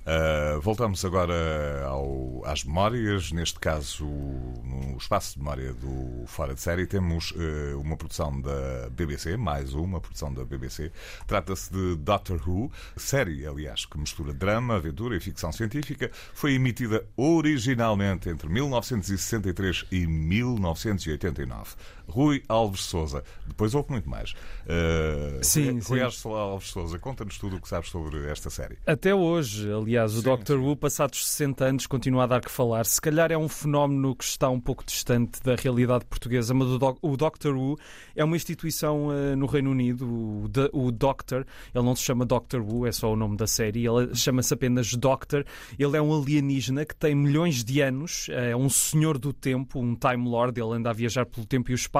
Uh, 0.06 0.60
voltamos 0.60 1.04
agora 1.04 1.84
ao, 1.84 2.40
às 2.44 2.62
memórias, 2.62 3.32
neste 3.32 3.58
caso 3.58 4.04
no 4.06 4.96
espaço 4.96 5.32
de 5.32 5.40
memória 5.40 5.72
do 5.72 6.24
Fora 6.26 6.54
de 6.54 6.60
Série, 6.60 6.86
temos 6.86 7.32
uh, 7.32 7.80
uma 7.80 7.96
produção 7.96 8.40
da 8.40 8.88
BBC, 8.88 9.36
mais 9.36 9.74
uma 9.74 10.00
produção 10.00 10.32
da 10.32 10.44
BBC. 10.44 10.92
Trata-se 11.26 11.72
de 11.72 11.96
Doctor 11.96 12.40
Who, 12.48 12.70
série, 12.96 13.44
aliás, 13.44 13.84
que 13.84 13.98
mistura 13.98 14.32
drama, 14.32 14.76
aventura 14.76 15.16
e 15.16 15.20
ficção 15.20 15.50
científica. 15.50 16.08
Foi 16.32 16.54
emitida 16.54 17.04
originalmente 17.16 18.28
entre 18.28 18.48
1963 18.48 19.86
e 19.90 20.06
1989. 20.06 21.74
Rui 22.08 22.42
Alves 22.48 22.80
Souza. 22.82 23.22
Depois 23.46 23.74
houve 23.74 23.90
muito 23.90 24.08
mais. 24.08 24.32
Uh, 24.64 25.42
sim, 25.42 25.78
Rui, 25.80 26.10
sim. 26.10 26.30
Alves 26.30 26.68
Souza, 26.68 26.98
conta-nos 26.98 27.38
tudo 27.38 27.56
o 27.56 27.60
que 27.60 27.68
sabes 27.68 27.88
sobre 27.90 28.26
esta 28.30 28.50
série. 28.50 28.78
Até 28.86 29.14
hoje, 29.14 29.70
aliás 29.72 30.12
o 30.14 30.18
Sim, 30.18 30.22
Doctor 30.24 30.58
sim. 30.58 30.64
Who, 30.64 30.76
passados 30.76 31.26
60 31.28 31.64
anos, 31.64 31.86
continua 31.86 32.24
a 32.24 32.26
dar 32.26 32.40
que 32.40 32.50
falar. 32.50 32.86
Se 32.86 33.00
calhar 33.00 33.30
é 33.32 33.36
um 33.38 33.48
fenómeno 33.48 34.14
que 34.14 34.24
está 34.24 34.48
um 34.48 34.60
pouco 34.60 34.84
distante 34.84 35.42
da 35.42 35.54
realidade 35.56 36.04
portuguesa, 36.04 36.54
mas 36.54 36.68
o, 36.68 36.78
Doc- 36.78 36.98
o 37.02 37.16
Doctor 37.16 37.54
Who 37.56 37.78
é 38.14 38.24
uma 38.24 38.36
instituição 38.36 39.12
eh, 39.12 39.34
no 39.36 39.46
Reino 39.46 39.70
Unido, 39.70 40.06
o, 40.06 40.50
o 40.72 40.92
Doctor, 40.92 41.44
ele 41.74 41.84
não 41.84 41.94
se 41.96 42.02
chama 42.02 42.24
Doctor 42.24 42.60
Who, 42.62 42.86
é 42.86 42.92
só 42.92 43.12
o 43.12 43.16
nome 43.16 43.36
da 43.36 43.46
série, 43.46 43.86
ele 43.86 44.14
chama-se 44.14 44.52
apenas 44.54 44.94
Doctor. 44.94 45.44
Ele 45.78 45.96
é 45.96 46.02
um 46.02 46.14
alienígena 46.16 46.84
que 46.84 46.94
tem 46.94 47.14
milhões 47.14 47.64
de 47.64 47.80
anos, 47.80 48.28
é 48.30 48.54
um 48.56 48.68
senhor 48.68 49.18
do 49.18 49.32
tempo, 49.32 49.78
um 49.80 49.94
Time 49.94 50.28
Lord, 50.28 50.60
ele 50.60 50.74
anda 50.74 50.90
a 50.90 50.92
viajar 50.92 51.26
pelo 51.26 51.46
tempo 51.46 51.70
e 51.70 51.74
o 51.74 51.76
espaço 51.76 51.95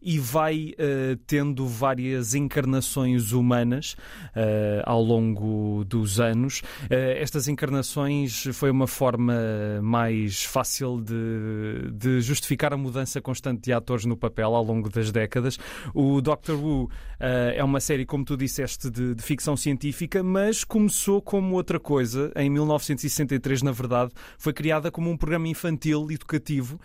e 0.00 0.18
vai 0.18 0.74
eh, 0.78 1.16
tendo 1.26 1.66
várias 1.66 2.34
encarnações 2.34 3.32
humanas 3.32 3.96
eh, 4.34 4.82
ao 4.84 5.02
longo 5.02 5.84
dos 5.84 6.20
anos. 6.20 6.62
Eh, 6.88 7.20
estas 7.20 7.48
encarnações 7.48 8.44
foi 8.52 8.70
uma 8.70 8.86
forma 8.86 9.34
mais 9.82 10.44
fácil 10.44 11.00
de, 11.00 11.90
de 11.92 12.20
justificar 12.20 12.72
a 12.72 12.76
mudança 12.76 13.20
constante 13.20 13.62
de 13.62 13.72
atores 13.72 14.04
no 14.04 14.16
papel 14.16 14.54
ao 14.54 14.64
longo 14.64 14.88
das 14.88 15.10
décadas. 15.10 15.58
O 15.94 16.20
Doctor 16.20 16.56
Who 16.56 16.90
é 17.20 17.62
uma 17.64 17.80
série, 17.80 18.06
como 18.06 18.24
tu 18.24 18.36
disseste, 18.36 18.88
de, 18.90 19.14
de 19.14 19.22
ficção 19.22 19.56
científica, 19.56 20.22
mas 20.22 20.62
começou 20.62 21.20
como 21.20 21.56
outra 21.56 21.80
coisa. 21.80 22.30
Em 22.36 22.48
1963, 22.48 23.62
na 23.62 23.72
verdade, 23.72 24.12
foi 24.38 24.52
criada 24.52 24.90
como 24.90 25.10
um 25.10 25.16
programa 25.16 25.48
infantil 25.48 26.08
educativo 26.10 26.78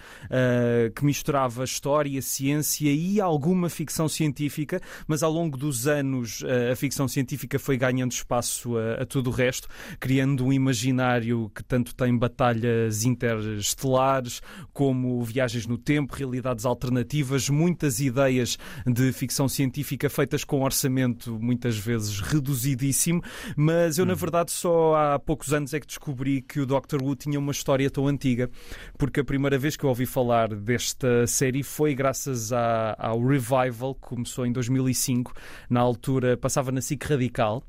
que 0.95 1.05
misturava 1.05 1.63
história, 1.63 2.21
ciência 2.21 2.42
e 2.51 3.21
alguma 3.21 3.69
ficção 3.69 4.07
científica, 4.09 4.81
mas 5.07 5.23
ao 5.23 5.31
longo 5.31 5.57
dos 5.57 5.87
anos 5.87 6.43
eh, 6.45 6.71
a 6.71 6.75
ficção 6.75 7.07
científica 7.07 7.57
foi 7.57 7.77
ganhando 7.77 8.11
espaço 8.11 8.77
a, 8.77 9.03
a 9.03 9.05
tudo 9.05 9.29
o 9.29 9.33
resto, 9.33 9.67
criando 9.99 10.45
um 10.45 10.53
imaginário 10.53 11.51
que 11.55 11.63
tanto 11.63 11.95
tem 11.95 12.17
batalhas 12.17 13.05
interestelares 13.05 14.41
como 14.73 15.23
viagens 15.23 15.65
no 15.65 15.77
tempo, 15.77 16.15
realidades 16.15 16.65
alternativas, 16.65 17.49
muitas 17.49 17.99
ideias 17.99 18.57
de 18.85 19.11
ficção 19.11 19.47
científica 19.47 20.09
feitas 20.09 20.43
com 20.43 20.61
orçamento 20.61 21.39
muitas 21.39 21.77
vezes 21.77 22.19
reduzidíssimo, 22.19 23.21
mas 23.55 23.97
eu 23.97 24.05
na 24.05 24.15
verdade 24.15 24.51
só 24.51 24.95
há 24.95 25.19
poucos 25.19 25.53
anos 25.53 25.73
é 25.73 25.79
que 25.79 25.87
descobri 25.87 26.41
que 26.41 26.59
o 26.59 26.65
Doctor 26.65 27.01
Who 27.01 27.15
tinha 27.15 27.39
uma 27.39 27.51
história 27.51 27.89
tão 27.89 28.07
antiga, 28.07 28.49
porque 28.97 29.19
a 29.19 29.23
primeira 29.23 29.57
vez 29.57 29.75
que 29.75 29.83
eu 29.83 29.89
ouvi 29.89 30.05
falar 30.05 30.53
desta 30.53 31.27
série 31.27 31.63
foi 31.63 31.93
graças 31.93 32.32
à- 32.51 32.95
ao 32.97 33.21
revival 33.23 33.93
que 33.95 34.01
começou 34.01 34.45
em 34.45 34.51
2005, 34.51 35.33
na 35.69 35.79
altura 35.81 36.35
passava 36.37 36.71
na 36.71 36.81
SIC 36.81 37.03
Radical 37.05 37.63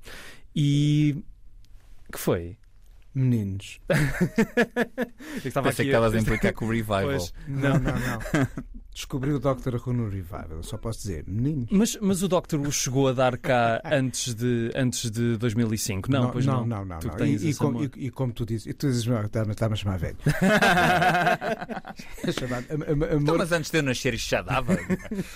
e 0.57 1.23
que 2.13 2.19
foi? 2.19 2.57
Meninos. 3.15 3.81
Eu 5.45 5.49
estava 5.49 5.69
Pensei 5.69 5.85
aqui 5.85 5.91
que 5.91 5.97
a- 5.97 5.99
estavas 5.99 6.15
a 6.15 6.19
implicar 6.19 6.53
com 6.53 6.65
o 6.67 6.69
revival. 6.71 7.03
Pois. 7.03 7.33
Não, 7.47 7.79
não, 7.79 7.93
não. 7.93 8.19
Descobri 8.95 9.33
o 9.33 9.41
Doctor 9.41 9.75
Who 9.85 9.93
no 9.93 10.09
Revival. 10.09 10.63
Só 10.63 10.79
posso 10.79 11.01
dizer, 11.01 11.25
meninos. 11.27 11.67
Mas, 11.71 11.99
mas 12.01 12.23
o 12.23 12.29
Doctor 12.29 12.61
Who 12.61 12.71
chegou 12.71 13.09
a 13.09 13.13
dar 13.13 13.37
cá 13.37 13.81
antes 13.85 14.33
de, 14.35 14.71
antes 14.75 15.11
de 15.11 15.37
2005? 15.37 16.09
Não, 16.11 16.31
pois 16.31 16.47
não. 16.47 16.65
não, 16.65 16.85
não, 16.85 16.99
não. 17.03 17.11
tens 17.17 17.43
E, 17.43 17.51
e 17.51 17.55
como, 17.57 17.83
e- 17.85 17.91
e 17.97 18.11
como 18.11 18.33
tu 18.33 18.47
dizes, 18.47 18.67
e 18.69 18.73
tu 18.73 18.87
dizes, 18.87 19.05
não, 19.05 19.21
está- 19.23 19.43
está-me 19.43 19.73
a 19.73 19.77
chamar 19.77 19.99
velho. 19.99 20.17
É 22.27 22.33
chamado 22.33 22.67
am- 22.71 22.83
am- 22.83 23.05
Então, 23.05 23.17
amor- 23.19 23.39
mas 23.39 23.53
antes 23.53 23.71
de 23.71 23.79
eu 23.79 23.83
nascer 23.83 24.15
isto 24.15 24.29
já 24.31 24.43
dava. 24.43 24.75
An- 24.75 24.79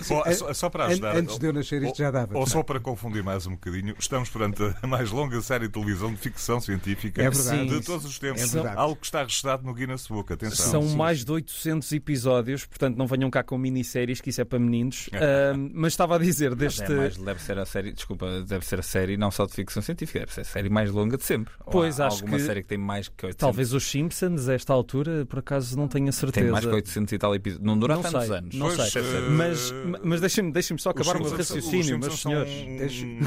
só, 0.03 0.55
só 0.55 0.71
para 0.71 0.87
ajudar. 0.87 1.17
antes 1.17 1.39
de 1.39 1.47
eu 1.47 1.53
nascer 1.53 1.83
isto 1.83 1.99
já 1.99 2.11
dava. 2.11 2.39
Ou 2.39 2.47
só 2.47 2.63
para 2.63 2.81
confundir 2.81 3.23
mais 3.23 3.47
um 3.47 3.53
bocadinho, 3.53 3.95
estamos 3.99 4.29
perante 4.29 4.63
a 4.81 4.87
mais 4.87 5.11
longa 5.11 5.41
série 5.43 5.67
de 5.67 5.73
televisão 5.73 6.11
de 6.13 6.19
ficção 6.19 6.61
científica 6.61 7.23
É 7.23 7.31
verdade. 7.31 7.69
de 7.69 7.81
todos 7.85 8.05
os 8.07 8.19
tempos. 8.19 8.43
É 8.43 8.47
verdade. 8.47 8.77
Algo 8.77 8.97
que 8.97 9.07
está 9.07 9.23
registrado 9.23 9.65
no 9.65 9.75
Guinness 9.75 10.07
Book. 10.07 10.33
Atenção. 10.33 10.67
São 10.71 10.83
sim, 10.89 10.97
mais 10.97 11.25
de 11.25 11.33
800 11.33 11.91
episódios, 11.93 12.65
portanto 12.65 12.97
não 12.97 13.07
venham 13.07 13.31
cá 13.31 13.43
com 13.49 13.57
minisséries, 13.57 14.21
que 14.21 14.29
isso 14.29 14.43
é 14.43 14.45
para 14.45 14.59
meninos. 14.59 15.09
Ahm, 15.15 15.71
mas 15.73 15.95
estava 15.95 16.17
a 16.17 16.19
dizer 16.19 16.51
Mas 16.51 16.59
deste. 16.59 16.83
é 16.93 16.97
mais- 16.97 17.17
deve 17.17 17.43
ser 17.43 17.59
a 17.59 17.65
série, 17.65 17.93
desculpa, 17.93 18.43
deve 18.43 18.65
ser 18.67 18.79
a 18.79 18.83
série 18.83 19.17
não 19.17 19.31
só 19.31 19.47
de 19.47 19.55
ficção 19.55 19.83
científica, 19.83 20.21
deve 20.21 20.33
ser 20.35 20.43
a 20.43 20.45
série 20.45 20.69
mais 20.69 20.91
longa 20.91 21.17
de 21.17 21.25
sempre. 21.25 21.53
Ou 21.65 21.73
Pois, 21.73 21.99
há 21.99 22.09
acho 22.09 22.17
alguma 22.23 22.37
que- 22.37 22.45
série 22.45 22.63
que 22.63 22.69
tem 22.69 22.77
mais 22.79 23.09
que 23.09 23.25
800, 23.25 23.41
Talvez 23.41 23.73
os 23.73 23.85
Simpsons, 23.85 24.49
a 24.49 24.55
esta 24.55 24.73
altura, 24.75 25.25
por 25.25 25.39
acaso 25.39 25.77
não 25.79 25.89
tenho 25.89 26.09
a 26.09 26.13
certeza. 26.13 26.45
tem 26.45 26.53
mais 26.53 26.65
que 26.67 26.71
800 26.75 27.13
e 27.13 27.19
tal 27.19 27.35
episódios. 27.35 27.67
Não 27.67 27.79
dura 27.79 27.95
Não 27.95 28.03
tantos 28.03 28.27
sei, 28.27 28.37
anos. 28.37 28.55
não 28.55 28.67
Pois, 28.77 28.93
sei. 28.93 29.03
eh, 29.03 29.29
Mas, 29.31 29.75
mas 30.05 30.21
deixem-me 30.21 30.53
deixem 30.53 30.77
só 30.77 30.91
acabar 30.91 31.17
o 31.17 31.23
meu 31.23 31.31
raciocínio, 31.37 31.99
meus 31.99 32.21
senhores. 32.21 32.53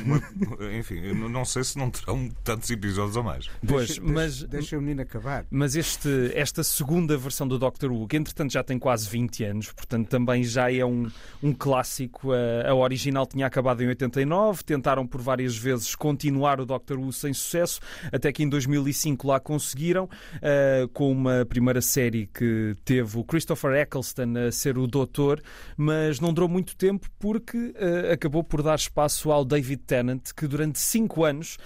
uma- 0.04 0.22
enfim, 0.78 1.00
eu 1.00 1.16
não 1.30 1.46
sei 1.46 1.64
se 1.64 1.78
não 1.78 1.90
terão 1.90 2.30
tantos 2.44 2.70
episódios 2.70 3.16
ou 3.16 3.24
mais. 3.24 3.48
Pois, 3.68 3.88
Deixa- 3.88 4.02
mas, 4.04 4.32
deixa, 4.40 4.48
deixa 4.48 4.78
o 4.78 4.82
menino 4.82 5.02
acabar. 5.02 5.46
Mas 5.50 5.76
este, 5.76 6.32
esta 6.36 6.64
segunda 6.64 7.18
versão 7.18 7.48
do 7.48 7.58
Doctor 7.58 7.92
Who, 7.92 8.08
que 8.08 8.18
entretanto 8.18 8.52
já 8.52 8.64
tem 8.64 8.78
quase 8.78 9.10
20 9.10 9.44
anos, 9.44 9.72
portanto 9.72 10.11
também 10.12 10.44
já 10.44 10.70
é 10.72 10.84
um, 10.86 11.08
um 11.42 11.54
clássico. 11.54 12.32
A, 12.34 12.70
a 12.70 12.76
original 12.76 13.26
tinha 13.26 13.48
acabado 13.48 13.82
em 13.82 13.88
89, 13.88 14.62
tentaram 14.64 15.08
por 15.08 15.22
várias 15.22 15.56
vezes 15.56 15.96
continuar 15.96 16.60
o 16.60 16.66
Doctor 16.66 17.00
Who 17.00 17.14
sem 17.14 17.34
sucesso, 17.34 17.80
até 18.12 18.30
que 18.34 18.44
em 18.44 18.50
2005 18.50 19.26
lá 19.26 19.40
conseguiram, 19.40 20.10
ah, 20.36 20.88
com 20.94 21.10
uma 21.12 21.46
primeira 21.46 21.82
série 21.82 22.28
que 22.28 22.76
teve 22.84 23.18
o 23.18 23.24
Christopher 23.24 23.72
Eccleston 23.72 24.34
a 24.48 24.52
ser 24.52 24.78
o 24.78 24.86
Doutor, 24.86 25.42
mas 25.78 26.20
não 26.20 26.34
durou 26.34 26.50
muito 26.50 26.76
tempo 26.76 27.08
porque 27.18 27.74
ah, 27.80 28.12
acabou 28.14 28.44
por 28.44 28.62
dar 28.62 28.76
espaço 28.76 29.32
ao 29.32 29.46
David 29.46 29.82
Tennant, 29.88 30.32
que 30.36 30.46
durante 30.46 30.78
5 30.80 31.24
anos 31.24 31.58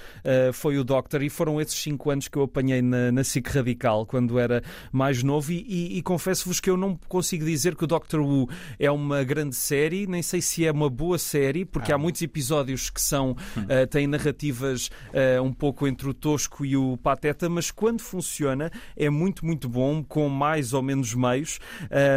foi 0.53 0.77
o 0.77 0.83
Doctor, 0.83 1.23
e 1.23 1.29
foram 1.29 1.59
esses 1.59 1.75
5 1.81 2.11
anos 2.11 2.27
que 2.27 2.37
eu 2.37 2.43
apanhei 2.43 2.81
na, 2.81 3.11
na 3.11 3.23
SIC 3.23 3.47
Radical 3.47 4.05
quando 4.05 4.37
era 4.37 4.61
mais 4.91 5.23
novo. 5.23 5.51
E, 5.51 5.65
e- 5.67 5.97
e 5.97 6.01
confesso-vos 6.03 6.59
que 6.59 6.69
eu 6.69 6.77
não 6.77 6.95
consigo 7.07 7.45
dizer 7.45 7.75
que 7.75 7.83
o 7.83 7.87
Doctor 7.87 8.19
Who 8.21 8.34
é 8.77 8.89
uma 8.91 9.23
grande 9.23 9.55
série, 9.55 10.07
nem 10.07 10.21
sei 10.21 10.41
se 10.41 10.65
é 10.65 10.71
uma 10.71 10.89
boa 10.89 11.17
série, 11.17 11.65
porque 11.65 11.91
há 11.91 11.97
muitos 11.97 12.21
episódios 12.21 12.89
que 12.89 13.01
são 13.01 13.35
ah, 13.57 13.87
têm 13.87 14.07
narrativas 14.07 14.89
ah, 15.13 15.41
um 15.41 15.53
pouco 15.53 15.87
entre 15.87 16.09
o 16.09 16.13
tosco 16.13 16.65
e 16.65 16.75
o 16.75 16.97
pateta, 16.97 17.47
mas 17.49 17.71
quando 17.71 18.01
funciona 18.01 18.71
é 18.95 19.09
muito, 19.09 19.45
muito 19.45 19.67
bom, 19.69 20.03
com 20.03 20.27
mais 20.29 20.73
ou 20.73 20.81
menos 20.81 21.13
meios. 21.13 21.59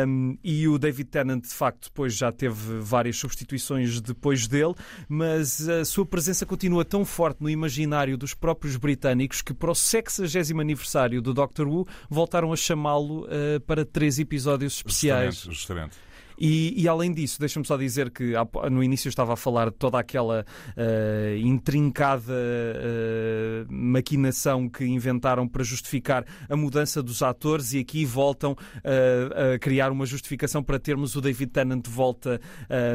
Um, 0.07 0.37
e 0.43 0.67
o 0.69 0.79
David 0.79 1.11
Tennant, 1.11 1.43
de 1.43 1.55
facto, 1.55 1.85
depois 1.85 2.15
já 2.15 2.33
teve 2.33 2.81
várias 2.81 3.17
substituições 3.17 4.01
depois 4.01 4.47
dele, 4.47 4.75
mas 5.09 5.69
a 5.69 5.85
sua 5.85 6.07
presença 6.07 6.47
continua 6.47 6.85
tão 6.85 7.05
forte 7.05 7.43
no 7.43 7.51
imaginário 7.51 8.17
dos 8.17 8.35
próprios 8.35 8.77
britânicos 8.77 9.43
que 9.43 9.55
para 9.55 9.71
o 9.71 9.75
60 9.75 10.29
aniversário 10.61 11.21
do 11.21 11.35
Doctor 11.35 11.67
Who 11.69 11.87
voltaram 12.09 12.53
a 12.53 12.57
chamá-lo 12.57 13.25
uh, 13.25 13.61
para 13.67 13.85
três 13.85 14.19
episódios 14.19 14.77
especiais. 14.77 15.35
Justamente, 15.35 15.55
justamente. 15.55 16.08
E, 16.41 16.75
e, 16.81 16.87
além 16.89 17.13
disso, 17.13 17.41
deixa-me 17.41 17.67
só 17.67 17.77
dizer 17.77 18.11
que 18.11 18.33
no 18.71 18.83
início 18.83 19.09
eu 19.09 19.11
estava 19.11 19.33
a 19.33 19.37
falar 19.37 19.71
de 19.71 19.77
toda 19.77 19.99
aquela 19.99 20.45
eh, 20.77 21.39
intrincada 21.43 22.33
eh, 22.33 23.65
maquinação 23.69 24.69
que 24.69 24.85
inventaram 24.85 25.49
para 25.49 25.65
justificar 25.65 26.25
a 26.49 26.57
mudança 26.57 27.03
dos 27.03 27.23
atores 27.23 27.73
e 27.73 27.81
aqui 27.81 28.05
voltam 28.05 28.57
eh, 28.85 29.55
a 29.55 29.59
criar 29.59 29.91
uma 29.91 30.07
justificação 30.07 30.63
para 30.63 30.79
termos 30.79 31.17
o 31.17 31.21
David 31.21 31.51
Tennant 31.51 31.85
de 31.85 31.91
volta 31.91 32.41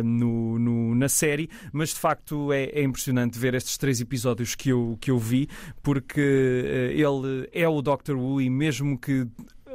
no, 0.03 0.57
no- 0.59 0.95
na 0.95 1.09
série, 1.09 1.49
mas 1.71 1.89
de 1.89 1.95
facto 1.99 2.51
é, 2.53 2.65
é 2.65 2.83
impressionante 2.83 3.37
ver 3.37 3.53
estes 3.55 3.77
três 3.77 3.99
episódios 3.99 4.55
que 4.55 4.69
eu, 4.69 4.97
que 5.01 5.11
eu 5.11 5.17
vi, 5.19 5.47
porque 5.81 6.21
ele 6.95 7.49
é 7.51 7.67
o 7.67 7.81
Doctor 7.81 8.15
Who 8.17 8.41
e 8.41 8.49
mesmo 8.49 8.97
que 8.97 9.27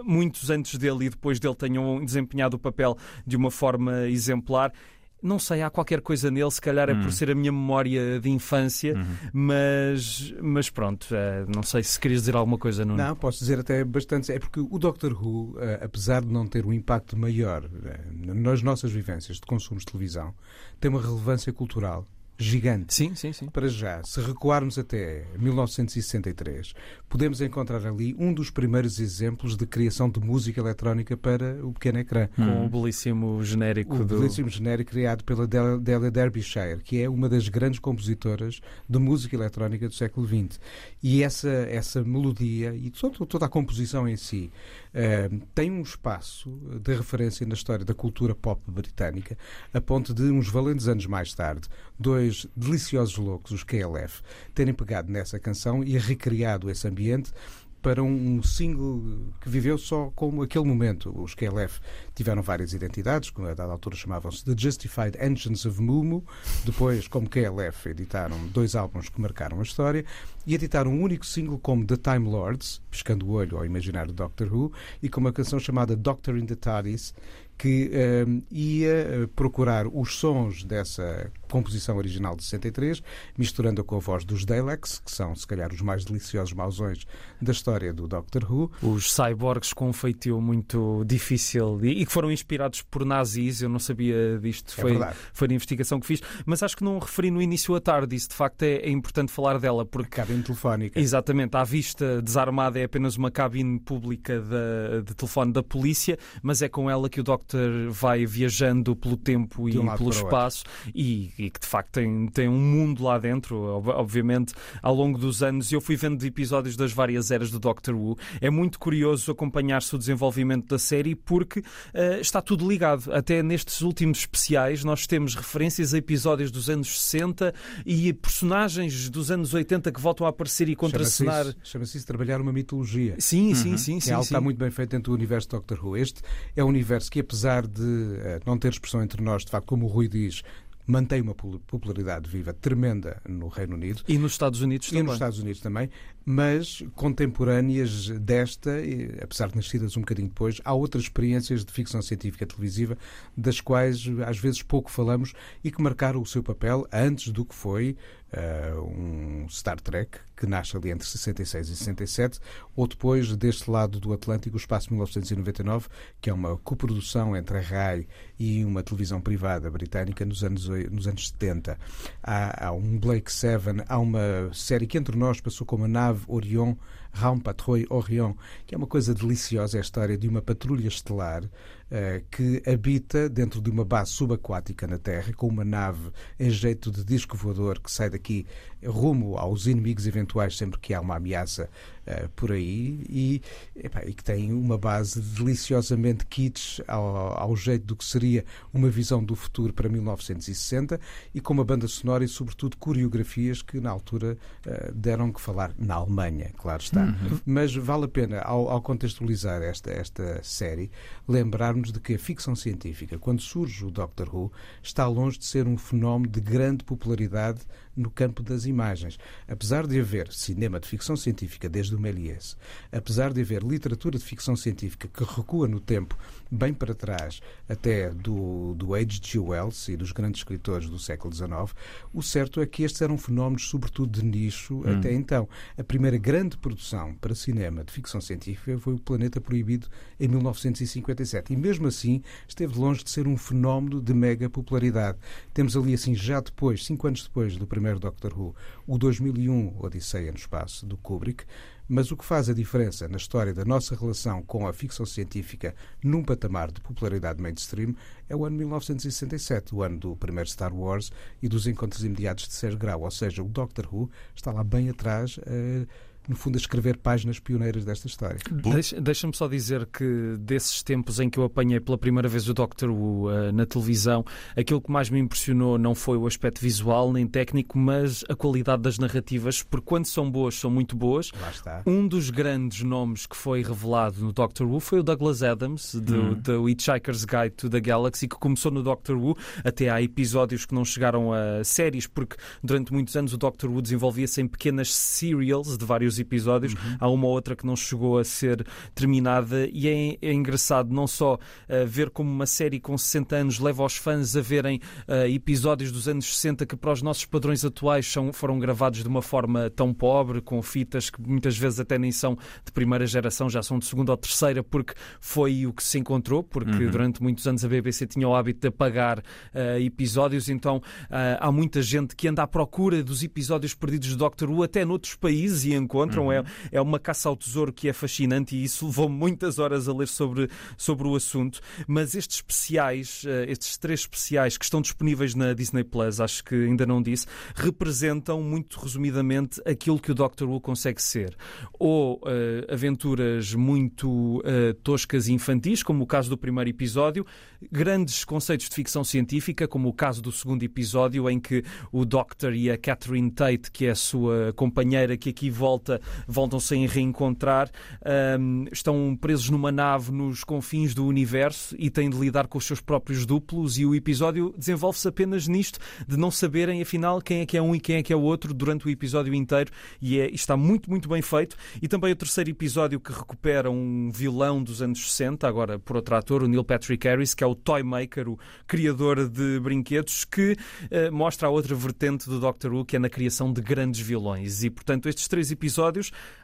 muitos 0.04 0.50
antes 0.50 0.78
dele 0.78 1.06
e 1.06 1.10
depois 1.10 1.38
dele 1.38 1.54
tenham 1.54 2.04
desempenhado 2.04 2.56
o 2.56 2.58
papel 2.58 2.96
de 3.26 3.36
uma 3.36 3.50
forma 3.50 4.06
exemplar. 4.08 4.72
Não 5.20 5.36
sei, 5.36 5.62
há 5.62 5.70
qualquer 5.70 6.00
coisa 6.00 6.30
nele, 6.30 6.50
se 6.50 6.60
calhar 6.60 6.88
é 6.88 6.94
por 6.94 7.10
ser 7.10 7.28
a 7.28 7.34
minha 7.34 7.50
memória 7.50 8.20
de 8.20 8.30
infância, 8.30 8.94
mas, 9.32 10.32
mas 10.40 10.70
pronto, 10.70 11.08
eh, 11.12 11.44
não 11.52 11.62
sei 11.64 11.82
se 11.82 11.98
querias 11.98 12.20
dizer 12.20 12.36
alguma 12.36 12.56
coisa, 12.56 12.84
Nuno. 12.84 13.02
Não, 13.02 13.16
posso 13.16 13.40
dizer 13.40 13.58
até 13.58 13.82
bastante. 13.82 14.30
É 14.30 14.38
porque 14.38 14.60
o 14.60 14.78
Doctor 14.78 15.12
Who, 15.12 15.56
eh, 15.58 15.80
apesar 15.82 16.22
de 16.22 16.32
não 16.32 16.46
ter 16.46 16.64
um 16.64 16.72
impacto 16.72 17.16
maior 17.16 17.64
eh, 17.64 18.00
nas 18.12 18.62
nossas 18.62 18.92
vivências 18.92 19.38
de 19.38 19.42
consumo 19.42 19.80
de 19.80 19.86
televisão, 19.86 20.32
tem 20.78 20.88
uma 20.88 21.02
relevância 21.02 21.52
cultural 21.52 22.06
gigante. 22.38 22.94
Sim, 22.94 23.14
sim, 23.16 23.32
sim. 23.32 23.46
Para 23.46 23.68
já, 23.68 24.00
se 24.04 24.20
recuarmos 24.20 24.78
até 24.78 25.26
1963, 25.38 26.72
podemos 27.08 27.40
encontrar 27.40 27.84
ali 27.86 28.14
um 28.18 28.32
dos 28.32 28.48
primeiros 28.50 29.00
exemplos 29.00 29.56
de 29.56 29.66
criação 29.66 30.08
de 30.08 30.20
música 30.20 30.60
eletrónica 30.60 31.16
para 31.16 31.64
o 31.66 31.72
pequeno 31.72 31.98
ecrã. 31.98 32.28
Com 32.36 32.66
o 32.66 32.68
belíssimo 32.68 33.42
genérico 33.42 33.94
O 33.96 34.04
do. 34.04 34.18
belíssimo 34.18 34.48
genérico 34.48 34.90
criado 34.92 35.24
pela 35.24 35.46
Del- 35.46 35.80
Delia 35.80 36.10
Derbyshire, 36.10 36.80
que 36.82 37.02
é 37.02 37.08
uma 37.08 37.28
das 37.28 37.48
grandes 37.48 37.80
compositoras 37.80 38.60
de 38.88 38.98
música 38.98 39.34
eletrónica 39.34 39.88
do 39.88 39.94
século 39.94 40.26
XX. 40.26 40.60
E 41.02 41.22
essa, 41.22 41.48
essa 41.48 42.04
melodia 42.04 42.74
e 42.74 42.90
toda, 42.90 43.26
toda 43.26 43.46
a 43.46 43.48
composição 43.48 44.08
em 44.08 44.16
si 44.16 44.50
eh, 44.94 45.28
tem 45.54 45.70
um 45.70 45.82
espaço 45.82 46.50
de 46.82 46.94
referência 46.94 47.46
na 47.46 47.54
história 47.54 47.84
da 47.84 47.94
cultura 47.94 48.34
pop 48.34 48.60
britânica, 48.70 49.36
a 49.74 49.80
ponto 49.80 50.14
de, 50.14 50.22
uns 50.24 50.48
valentes 50.48 50.86
anos 50.88 51.06
mais 51.06 51.34
tarde, 51.34 51.68
dois 51.98 52.27
dois 52.28 52.46
deliciosos 52.54 53.16
loucos, 53.16 53.52
os 53.52 53.64
KLF, 53.64 54.22
terem 54.54 54.74
pegado 54.74 55.10
nessa 55.10 55.38
canção 55.38 55.82
e 55.82 55.96
recriado 55.96 56.70
esse 56.70 56.86
ambiente 56.86 57.32
para 57.80 58.02
um 58.02 58.42
single 58.42 59.00
que 59.40 59.48
viveu 59.48 59.78
só 59.78 60.10
como 60.14 60.42
aquele 60.42 60.64
momento. 60.64 61.12
Os 61.16 61.34
KLF 61.34 61.80
tiveram 62.14 62.42
várias 62.42 62.72
identidades, 62.72 63.30
que 63.30 63.40
a 63.40 63.54
dada 63.54 63.72
altura 63.72 63.94
chamavam-se 63.94 64.44
The 64.44 64.54
Justified 64.56 65.16
Engines 65.22 65.64
of 65.64 65.80
Mumu. 65.80 66.24
Depois, 66.64 67.06
como 67.06 67.30
KLF, 67.30 67.90
editaram 67.90 68.36
dois 68.48 68.74
álbuns 68.74 69.08
que 69.08 69.20
marcaram 69.20 69.60
a 69.60 69.62
história 69.62 70.04
e 70.44 70.54
editaram 70.54 70.90
um 70.92 71.02
único 71.02 71.24
single 71.24 71.58
como 71.58 71.86
The 71.86 71.96
Time 71.96 72.28
Lords, 72.28 72.82
pescando 72.90 73.26
o 73.26 73.30
olho 73.30 73.56
ao 73.56 73.64
imaginário 73.64 74.12
Doctor 74.12 74.52
Who, 74.52 74.72
e 75.00 75.08
com 75.08 75.20
uma 75.20 75.32
canção 75.32 75.60
chamada 75.60 75.94
Doctor 75.94 76.36
in 76.36 76.46
the 76.46 76.56
TARDIS, 76.56 77.14
que 77.56 77.90
uh, 77.90 78.44
ia 78.50 79.28
procurar 79.34 79.86
os 79.86 80.16
sons 80.16 80.62
dessa 80.62 81.30
composição 81.48 81.96
original 81.96 82.36
de 82.36 82.44
63, 82.44 83.02
misturando-a 83.36 83.84
com 83.84 83.96
a 83.96 83.98
voz 83.98 84.24
dos 84.24 84.44
Daleks, 84.44 85.00
que 85.04 85.10
são, 85.10 85.34
se 85.34 85.46
calhar, 85.46 85.72
os 85.72 85.80
mais 85.80 86.04
deliciosos 86.04 86.52
mausões 86.52 87.06
da 87.40 87.52
história 87.52 87.92
do 87.92 88.06
Doctor 88.06 88.50
Who. 88.50 88.70
Os 88.82 89.12
cyborgs 89.12 89.72
com 89.72 89.88
um 89.88 89.92
feitio 89.92 90.40
muito 90.40 91.04
difícil 91.06 91.80
e, 91.84 92.02
e 92.02 92.06
que 92.06 92.12
foram 92.12 92.30
inspirados 92.30 92.82
por 92.82 93.04
nazis, 93.04 93.62
eu 93.62 93.68
não 93.68 93.78
sabia 93.78 94.38
disto, 94.38 94.72
é 94.76 94.80
foi, 94.80 94.90
verdade. 94.92 95.16
foi 95.32 95.48
a 95.50 95.54
investigação 95.54 96.00
que 96.00 96.06
fiz, 96.06 96.20
mas 96.44 96.62
acho 96.62 96.76
que 96.76 96.84
não 96.84 96.98
referi 96.98 97.30
no 97.30 97.40
início 97.40 97.74
a 97.74 97.80
tarde, 97.80 98.14
isso 98.16 98.28
de 98.28 98.34
facto 98.34 98.62
é, 98.62 98.76
é 98.76 98.90
importante 98.90 99.32
falar 99.32 99.58
dela, 99.58 99.84
porque... 99.84 100.08
Cabine 100.08 100.42
telefónica. 100.42 100.98
Exatamente, 100.98 101.56
à 101.56 101.64
vista 101.64 102.20
desarmada 102.22 102.78
é 102.78 102.84
apenas 102.84 103.16
uma 103.16 103.30
cabine 103.30 103.78
pública 103.78 104.40
de, 104.40 105.02
de 105.02 105.14
telefone 105.14 105.52
da 105.52 105.62
polícia, 105.62 106.18
mas 106.42 106.62
é 106.62 106.68
com 106.68 106.90
ela 106.90 107.08
que 107.08 107.20
o 107.20 107.22
Doctor 107.22 107.90
vai 107.90 108.26
viajando 108.26 108.94
pelo 108.96 109.16
tempo 109.16 109.68
De 109.70 109.76
e 109.76 109.78
um 109.78 109.86
pelo 109.96 110.10
espaço 110.10 110.64
e, 110.94 111.32
e 111.38 111.50
que 111.50 111.60
de 111.60 111.66
facto 111.66 111.92
tem, 111.92 112.26
tem 112.28 112.48
um 112.48 112.58
mundo 112.58 113.02
lá 113.04 113.18
dentro, 113.18 113.56
ob- 113.56 113.88
obviamente, 113.90 114.52
ao 114.82 114.94
longo 114.94 115.18
dos 115.18 115.42
anos. 115.42 115.70
Eu 115.72 115.80
fui 115.80 115.96
vendo 115.96 116.24
episódios 116.24 116.76
das 116.76 116.92
várias 116.92 117.30
eras 117.30 117.50
do 117.50 117.58
Doctor 117.58 117.94
Who. 117.94 118.18
É 118.40 118.50
muito 118.50 118.78
curioso 118.78 119.30
acompanhar-se 119.30 119.94
o 119.94 119.98
desenvolvimento 119.98 120.66
da 120.66 120.78
série 120.78 121.14
porque 121.14 121.62
eh, 121.94 122.18
está 122.20 122.40
tudo 122.42 122.68
ligado. 122.68 123.12
Até 123.12 123.42
nestes 123.42 123.80
últimos 123.82 124.18
especiais 124.18 124.82
nós 124.84 125.06
temos 125.06 125.34
referências 125.34 125.94
a 125.94 125.98
episódios 125.98 126.50
dos 126.50 126.68
anos 126.68 127.00
60 127.00 127.54
e 127.86 128.12
personagens 128.12 129.08
dos 129.08 129.30
anos 129.30 129.54
80 129.54 129.92
que 129.92 130.00
voltam 130.00 130.26
a 130.26 130.30
aparecer 130.30 130.68
e 130.68 130.72
Chama-se 130.72 130.80
contracenar. 130.80 131.46
isso, 131.46 131.56
chama-se 131.62 131.96
isso 131.98 132.06
trabalhar 132.06 132.40
uma 132.40 132.52
mitologia. 132.52 133.14
Sim, 133.18 133.54
sim, 133.54 133.76
sim, 133.76 133.98
que 133.98 134.04
sim. 134.04 134.10
é 134.10 134.14
algo 134.14 134.22
que 134.24 134.28
sim. 134.28 134.34
está 134.34 134.40
muito 134.40 134.58
bem 134.58 134.70
feito 134.70 134.90
dentro 134.90 135.12
do 135.12 135.14
universo 135.16 135.48
de 135.48 135.56
Doctor 135.56 135.84
Who. 135.84 135.96
Este 135.96 136.20
é 136.56 136.64
um 136.64 136.68
universo 136.68 137.10
que, 137.10 137.20
apesar 137.20 137.66
de 137.66 137.82
eh, 138.18 138.40
não 138.46 138.58
ter 138.58 138.68
expressão 138.70 139.02
entre 139.02 139.22
nós, 139.22 139.44
de 139.44 139.50
facto, 139.50 139.66
como 139.66 139.84
o 139.86 139.88
Rui 139.88 140.08
diz, 140.08 140.42
mantém 140.88 141.20
uma 141.20 141.34
popularidade 141.34 142.30
viva 142.30 142.54
tremenda 142.54 143.20
no 143.28 143.48
Reino 143.48 143.74
Unido. 143.74 144.02
E 144.08 144.16
nos 144.16 144.32
Estados 144.32 144.62
Unidos 144.62 144.88
E 144.88 144.90
também. 144.90 145.04
nos 145.04 145.12
Estados 145.12 145.38
Unidos 145.38 145.60
também, 145.60 145.90
mas 146.24 146.82
contemporâneas 146.94 148.08
desta, 148.08 148.80
e, 148.80 149.18
apesar 149.22 149.50
de 149.50 149.56
nascidas 149.56 149.98
um 149.98 150.00
bocadinho 150.00 150.28
depois, 150.28 150.62
há 150.64 150.72
outras 150.72 151.04
experiências 151.04 151.62
de 151.62 151.72
ficção 151.72 152.00
científica 152.00 152.46
televisiva 152.46 152.96
das 153.36 153.60
quais 153.60 154.02
às 154.26 154.38
vezes 154.38 154.62
pouco 154.62 154.90
falamos 154.90 155.34
e 155.62 155.70
que 155.70 155.82
marcaram 155.82 156.22
o 156.22 156.26
seu 156.26 156.42
papel 156.42 156.86
antes 156.90 157.28
do 157.32 157.44
que 157.44 157.54
foi 157.54 157.94
eh, 158.32 158.74
um 158.76 159.46
Star 159.48 159.80
Trek, 159.80 160.18
que 160.36 160.46
nasce 160.46 160.76
ali 160.76 160.90
entre 160.90 161.06
66 161.06 161.68
e 161.68 161.76
67, 161.76 162.40
ou 162.76 162.86
depois 162.86 163.34
deste 163.36 163.70
lado 163.70 163.98
do 163.98 164.12
Atlântico, 164.12 164.56
o 164.56 164.60
Espaço 164.60 164.92
1999, 164.92 165.88
que 166.20 166.30
é 166.30 166.32
uma 166.32 166.56
coprodução 166.58 167.36
entre 167.36 167.58
a 167.58 167.60
RAI 167.60 168.06
e 168.38 168.64
uma 168.64 168.82
televisão 168.82 169.20
privada 169.20 169.70
britânica 169.70 170.24
nos 170.24 170.44
anos, 170.44 170.68
nos 170.68 171.06
anos 171.06 171.28
70. 171.28 171.78
Há, 172.22 172.66
há 172.66 172.72
um 172.72 172.98
Blake 172.98 173.32
Seven, 173.32 173.82
há 173.88 173.98
uma 173.98 174.50
série 174.52 174.86
que 174.86 174.98
entre 174.98 175.16
nós 175.16 175.40
passou 175.40 175.66
como 175.66 175.84
a 175.84 175.88
nave 175.88 176.24
Orion, 176.28 176.74
Raum 177.12 177.38
Patrouille 177.38 177.86
Orion, 177.90 178.34
que 178.66 178.74
é 178.74 178.78
uma 178.78 178.86
coisa 178.86 179.14
deliciosa, 179.14 179.76
é 179.76 179.80
a 179.80 179.82
história 179.82 180.16
de 180.16 180.28
uma 180.28 180.42
patrulha 180.42 180.86
estelar 180.86 181.42
eh, 181.90 182.22
que 182.30 182.62
habita 182.66 183.28
dentro 183.28 183.60
de 183.60 183.70
uma 183.70 183.84
base 183.84 184.10
subaquática 184.12 184.86
na 184.86 184.98
Terra, 184.98 185.32
com 185.32 185.48
uma 185.48 185.64
nave 185.64 186.10
em 186.38 186.50
jeito 186.50 186.90
de 186.90 187.04
disco 187.04 187.36
voador 187.36 187.80
que 187.80 187.90
sai 187.90 188.10
daqui 188.10 188.46
rumo 188.84 189.36
aos 189.36 189.66
inimigos 189.66 190.06
eventuais 190.06 190.56
sempre 190.56 190.78
que 190.78 190.94
há 190.94 191.00
uma 191.00 191.16
ameaça 191.16 191.68
eh, 192.08 192.26
por 192.34 192.52
aí 192.52 193.04
e, 193.06 193.42
epá, 193.76 194.02
e 194.02 194.14
que 194.14 194.24
tem 194.24 194.50
uma 194.50 194.78
base 194.78 195.20
deliciosamente 195.20 196.24
kitsch 196.24 196.80
ao, 196.88 197.38
ao 197.38 197.54
jeito 197.54 197.84
do 197.84 197.94
que 197.94 198.04
seria 198.04 198.46
uma 198.72 198.88
visão 198.88 199.22
do 199.22 199.36
futuro 199.36 199.74
para 199.74 199.90
1960 199.90 200.98
e 201.34 201.40
com 201.40 201.52
uma 201.52 201.64
banda 201.64 201.86
sonora 201.86 202.24
e 202.24 202.28
sobretudo 202.28 202.78
coreografias 202.78 203.60
que 203.60 203.78
na 203.78 203.90
altura 203.90 204.38
eh, 204.64 204.90
deram 204.94 205.30
que 205.30 205.38
falar 205.38 205.74
na 205.78 205.96
Alemanha, 205.96 206.50
claro 206.56 206.82
está. 206.82 207.14
Mas 207.44 207.74
vale 207.74 208.06
a 208.06 208.08
pena, 208.08 208.40
ao, 208.40 208.70
ao 208.70 208.80
contextualizar 208.80 209.60
esta, 209.60 209.90
esta 209.90 210.42
série, 210.42 210.90
lembrarmos 211.28 211.92
de 211.92 212.00
que 212.00 212.14
a 212.14 212.18
ficção 212.18 212.56
científica, 212.56 213.18
quando 213.18 213.42
surge 213.42 213.84
o 213.84 213.90
Doctor 213.90 214.34
Who, 214.34 214.50
está 214.82 215.06
longe 215.06 215.38
de 215.38 215.44
ser 215.44 215.68
um 215.68 215.76
fenómeno 215.76 216.32
de 216.32 216.40
grande 216.40 216.84
popularidade 216.84 217.60
no 217.94 218.10
campo 218.10 218.42
das 218.42 218.64
imagens. 218.64 219.18
Apesar 219.46 219.86
de 219.86 220.00
haver 220.00 220.32
cinema 220.32 220.78
de 220.80 220.88
ficção 220.88 221.16
científica 221.16 221.68
desde 221.68 221.97
Méliès, 221.98 222.56
apesar 222.92 223.32
de 223.32 223.40
haver 223.40 223.62
literatura 223.62 224.18
de 224.18 224.24
ficção 224.24 224.56
científica 224.56 225.08
que 225.08 225.24
recua 225.24 225.66
no 225.68 225.80
tempo 225.80 226.16
bem 226.50 226.72
para 226.72 226.94
trás, 226.94 227.40
até 227.68 228.10
do, 228.10 228.74
do 228.74 228.94
H.G. 228.94 229.38
Wells 229.38 229.88
e 229.88 229.96
dos 229.96 230.12
grandes 230.12 230.40
escritores 230.40 230.88
do 230.88 230.98
século 230.98 231.34
XIX, 231.34 231.74
o 232.12 232.22
certo 232.22 232.60
é 232.60 232.66
que 232.66 232.82
estes 232.82 233.02
eram 233.02 233.18
fenómenos, 233.18 233.68
sobretudo 233.68 234.18
de 234.18 234.24
nicho, 234.24 234.82
até 234.88 235.12
então. 235.12 235.48
A 235.76 235.84
primeira 235.84 236.16
grande 236.16 236.56
produção 236.56 237.14
para 237.14 237.34
cinema 237.34 237.84
de 237.84 237.92
ficção 237.92 238.20
científica 238.20 238.78
foi 238.78 238.94
O 238.94 238.98
Planeta 238.98 239.40
Proibido 239.40 239.88
em 240.18 240.28
1957. 240.28 241.52
E 241.52 241.56
mesmo 241.56 241.86
assim 241.86 242.22
esteve 242.46 242.78
longe 242.78 243.04
de 243.04 243.10
ser 243.10 243.26
um 243.26 243.36
fenómeno 243.36 244.00
de 244.00 244.14
mega 244.14 244.48
popularidade. 244.48 245.18
Temos 245.52 245.76
ali, 245.76 245.94
assim, 245.94 246.14
já 246.14 246.40
depois, 246.40 246.84
cinco 246.84 247.06
anos 247.06 247.22
depois 247.22 247.56
do 247.56 247.66
primeiro 247.66 247.98
Doctor 247.98 248.38
Who, 248.38 248.54
o 248.86 248.98
2001 248.98 249.76
Odisseia 249.78 250.30
no 250.30 250.38
Espaço, 250.38 250.86
do 250.86 250.96
Kubrick. 250.96 251.44
Mas 251.88 252.10
o 252.12 252.16
que 252.18 252.24
faz 252.24 252.50
a 252.50 252.54
diferença 252.54 253.08
na 253.08 253.16
história 253.16 253.54
da 253.54 253.64
nossa 253.64 253.96
relação 253.96 254.42
com 254.42 254.66
a 254.66 254.74
ficção 254.74 255.06
científica 255.06 255.74
num 256.04 256.22
patamar 256.22 256.70
de 256.70 256.82
popularidade 256.82 257.40
mainstream 257.40 257.94
é 258.28 258.36
o 258.36 258.44
ano 258.44 258.58
1967, 258.58 259.74
o 259.74 259.82
ano 259.82 259.98
do 259.98 260.14
primeiro 260.14 260.50
Star 260.50 260.74
Wars 260.74 261.10
e 261.42 261.48
dos 261.48 261.66
encontros 261.66 262.04
imediatos 262.04 262.44
de 262.44 262.50
terceiro 262.50 262.76
grau. 262.76 263.00
Ou 263.00 263.10
seja, 263.10 263.42
o 263.42 263.48
Doctor 263.48 263.88
Who 263.90 264.10
está 264.34 264.52
lá 264.52 264.62
bem 264.62 264.90
atrás, 264.90 265.40
eh, 265.46 265.86
no 266.28 266.36
fundo, 266.36 266.56
a 266.56 266.58
escrever 266.60 266.96
páginas 266.98 267.38
pioneiras 267.40 267.84
desta 267.84 268.06
história. 268.06 268.38
Deixa- 268.50 269.00
Deixa-me 269.00 269.34
só 269.34 269.48
dizer 269.48 269.86
que 269.86 270.36
desses 270.38 270.82
tempos 270.82 271.18
em 271.20 271.30
que 271.30 271.38
eu 271.38 271.44
apanhei 271.44 271.80
pela 271.80 271.96
primeira 271.96 272.28
vez 272.28 272.48
o 272.48 272.54
Doctor 272.54 272.90
Who 272.90 273.30
eh, 273.30 273.52
na 273.52 273.64
televisão, 273.64 274.24
aquilo 274.56 274.80
que 274.80 274.90
mais 274.90 275.08
me 275.10 275.18
impressionou 275.18 275.78
não 275.78 275.94
foi 275.94 276.16
o 276.18 276.26
aspecto 276.26 276.60
visual 276.60 277.12
nem 277.12 277.26
técnico, 277.26 277.78
mas 277.78 278.24
a 278.28 278.34
qualidade 278.34 278.82
das 278.82 278.98
narrativas, 278.98 279.62
porque 279.62 279.86
quando 279.86 280.06
são 280.06 280.30
boas, 280.30 280.54
são 280.56 280.70
muito 280.70 280.94
boas. 280.96 281.30
Lá 281.40 281.50
está. 281.50 281.82
Um 281.86 282.06
dos 282.06 282.28
grandes 282.30 282.82
nomes 282.82 283.26
que 283.26 283.36
foi 283.36 283.62
revelado 283.62 284.20
no 284.22 284.32
Doctor 284.32 284.66
Who 284.68 284.80
foi 284.80 285.00
o 285.00 285.02
Douglas 285.02 285.42
Adams, 285.42 285.94
do, 285.94 286.16
Hum. 286.18 286.34
do 286.34 286.68
Hitchhiker's 286.68 287.24
Guide 287.24 287.50
to 287.56 287.70
the 287.70 287.80
Galaxy, 287.80 288.28
que 288.28 288.36
começou 288.36 288.70
no 288.70 288.82
Doctor 288.82 289.16
Who. 289.16 289.36
Até 289.64 289.88
há 289.88 290.02
episódios 290.02 290.66
que 290.66 290.74
não 290.74 290.84
chegaram 290.84 291.32
a 291.32 291.64
séries, 291.64 292.06
porque 292.06 292.36
durante 292.62 292.92
muitos 292.92 293.16
anos 293.16 293.32
o 293.32 293.38
Doctor 293.38 293.70
Who 293.70 293.80
desenvolvia-se 293.80 294.40
em 294.42 294.46
pequenas 294.46 294.92
serials 294.94 295.78
de 295.78 295.84
vários 295.84 296.17
episódios. 296.18 296.74
Uhum. 296.74 296.96
Há 297.00 297.08
uma 297.08 297.26
ou 297.26 297.32
outra 297.32 297.54
que 297.54 297.66
não 297.66 297.76
chegou 297.76 298.18
a 298.18 298.24
ser 298.24 298.66
terminada, 298.94 299.68
e 299.72 299.88
é, 299.88 300.18
é 300.20 300.32
engraçado 300.32 300.92
não 300.92 301.06
só 301.06 301.38
eh, 301.68 301.84
ver 301.84 302.10
como 302.10 302.30
uma 302.30 302.46
série 302.46 302.80
com 302.80 302.96
60 302.96 303.36
anos 303.36 303.58
leva 303.58 303.84
os 303.84 303.96
fãs 303.96 304.36
a 304.36 304.40
verem 304.40 304.80
eh, 305.06 305.30
episódios 305.30 305.92
dos 305.92 306.08
anos 306.08 306.36
60 306.36 306.66
que, 306.66 306.76
para 306.76 306.92
os 306.92 307.02
nossos 307.02 307.24
padrões 307.24 307.64
atuais, 307.64 308.06
são, 308.06 308.32
foram 308.32 308.58
gravados 308.58 309.02
de 309.02 309.08
uma 309.08 309.22
forma 309.22 309.70
tão 309.70 309.92
pobre, 309.92 310.40
com 310.40 310.60
fitas 310.62 311.10
que 311.10 311.20
muitas 311.20 311.56
vezes 311.56 311.80
até 311.80 311.98
nem 311.98 312.12
são 312.12 312.36
de 312.64 312.72
primeira 312.72 313.06
geração, 313.06 313.48
já 313.48 313.62
são 313.62 313.78
de 313.78 313.86
segunda 313.86 314.12
ou 314.12 314.16
terceira, 314.16 314.62
porque 314.62 314.94
foi 315.20 315.66
o 315.66 315.72
que 315.72 315.82
se 315.82 315.98
encontrou, 315.98 316.42
porque 316.42 316.86
durante 316.86 317.22
muitos 317.22 317.46
anos 317.46 317.64
a 317.64 317.68
BBC 317.68 318.06
tinha 318.06 318.28
o 318.28 318.34
hábito 318.34 318.60
de 318.60 318.68
apagar 318.68 319.22
eh, 319.54 319.80
episódios, 319.80 320.48
então 320.48 320.80
há 321.10 321.50
muita 321.50 321.82
gente 321.82 322.14
que 322.14 322.28
anda 322.28 322.42
à 322.42 322.46
procura 322.46 323.02
dos 323.02 323.22
episódios 323.22 323.74
perdidos 323.74 324.08
de 324.08 324.16
Doctor 324.16 324.50
Who, 324.50 324.62
até 324.62 324.84
noutros 324.84 325.14
países, 325.14 325.64
e 325.64 325.74
encontra. 325.74 325.97
Encontram. 325.98 326.26
Uhum. 326.26 326.32
É, 326.32 326.44
é 326.72 326.80
uma 326.80 326.98
caça 326.98 327.28
ao 327.28 327.36
tesouro 327.36 327.72
que 327.72 327.88
é 327.88 327.92
fascinante 327.92 328.56
e 328.56 328.64
isso 328.64 328.86
levou 328.86 329.08
muitas 329.08 329.58
horas 329.58 329.88
a 329.88 329.92
ler 329.92 330.08
sobre, 330.08 330.48
sobre 330.76 331.08
o 331.08 331.16
assunto. 331.16 331.60
Mas 331.86 332.14
estes 332.14 332.36
especiais, 332.36 333.24
eh, 333.26 333.50
estes 333.50 333.76
três 333.76 334.00
especiais 334.00 334.56
que 334.56 334.64
estão 334.64 334.80
disponíveis 334.80 335.34
na 335.34 335.52
Disney 335.52 335.84
Plus, 335.84 336.20
acho 336.20 336.44
que 336.44 336.54
ainda 336.54 336.86
não 336.86 337.02
disse, 337.02 337.26
representam 337.54 338.42
muito 338.42 338.78
resumidamente 338.78 339.60
aquilo 339.66 339.98
que 339.98 340.12
o 340.12 340.14
Doctor 340.14 340.48
Who 340.48 340.60
consegue 340.60 341.02
ser. 341.02 341.36
Ou 341.78 342.20
eh, 342.26 342.66
aventuras 342.72 343.54
muito 343.54 344.42
eh, 344.44 344.74
toscas 344.82 345.28
e 345.28 345.32
infantis, 345.32 345.82
como 345.82 346.04
o 346.04 346.06
caso 346.06 346.30
do 346.30 346.38
primeiro 346.38 346.70
episódio, 346.70 347.26
grandes 347.70 348.24
conceitos 348.24 348.68
de 348.68 348.74
ficção 348.74 349.02
científica, 349.02 349.66
como 349.66 349.88
o 349.88 349.92
caso 349.92 350.22
do 350.22 350.30
segundo 350.30 350.62
episódio, 350.62 351.28
em 351.28 351.40
que 351.40 351.64
o 351.90 352.04
Doctor 352.04 352.54
e 352.54 352.70
a 352.70 352.78
Catherine 352.78 353.30
Tate, 353.30 353.70
que 353.72 353.86
é 353.86 353.90
a 353.90 353.94
sua 353.94 354.52
companheira, 354.54 355.16
que 355.16 355.30
aqui 355.30 355.50
volta, 355.50 355.87
voltam-se 356.26 356.74
a 356.74 356.88
reencontrar, 356.88 357.70
ahm, 358.04 358.66
estão 358.72 359.16
presos 359.20 359.50
numa 359.50 359.72
nave 359.72 360.12
nos 360.12 360.44
confins 360.44 360.94
do 360.94 361.06
universo 361.06 361.74
e 361.78 361.90
têm 361.90 362.10
de 362.10 362.16
lidar 362.16 362.46
com 362.46 362.58
os 362.58 362.64
seus 362.64 362.80
próprios 362.80 363.24
duplos. 363.24 363.78
E 363.78 363.86
o 363.86 363.94
episódio 363.94 364.54
desenvolve-se 364.56 365.08
apenas 365.08 365.46
nisto, 365.48 365.78
de 366.06 366.16
não 366.16 366.30
saberem 366.30 366.82
afinal 366.82 367.20
quem 367.20 367.40
é 367.40 367.46
que 367.46 367.56
é 367.56 367.62
um 367.62 367.74
e 367.74 367.80
quem 367.80 367.96
é 367.96 368.02
que 368.02 368.12
é 368.12 368.16
o 368.16 368.20
outro 368.20 368.52
durante 368.52 368.86
o 368.86 368.90
episódio 368.90 369.34
inteiro. 369.34 369.70
E 370.00 370.18
é, 370.18 370.30
está 370.30 370.56
muito, 370.56 370.90
muito 370.90 371.08
bem 371.08 371.22
feito. 371.22 371.56
E 371.80 371.88
também 371.88 372.12
o 372.12 372.16
terceiro 372.16 372.50
episódio 372.50 373.00
que 373.00 373.12
recupera 373.12 373.70
um 373.70 374.10
vilão 374.10 374.62
dos 374.62 374.82
anos 374.82 375.12
60, 375.12 375.46
agora 375.46 375.78
por 375.78 375.96
outro 375.96 376.14
ator, 376.14 376.42
o 376.42 376.48
Neil 376.48 376.64
Patrick 376.64 377.06
Harris, 377.06 377.34
que 377.34 377.44
é 377.44 377.46
o 377.46 377.54
Toymaker, 377.54 378.28
o 378.28 378.38
criador 378.66 379.28
de 379.28 379.60
brinquedos, 379.60 380.24
que 380.24 380.56
eh, 380.90 381.10
mostra 381.10 381.48
a 381.48 381.50
outra 381.50 381.74
vertente 381.74 382.28
do 382.28 382.40
Doctor 382.40 382.72
Who, 382.72 382.84
que 382.84 382.96
é 382.96 382.98
na 382.98 383.08
criação 383.08 383.52
de 383.52 383.60
grandes 383.60 384.00
vilões. 384.00 384.62
E, 384.64 384.70
portanto, 384.70 385.08
estes 385.08 385.28
três 385.28 385.50
episódios 385.50 385.77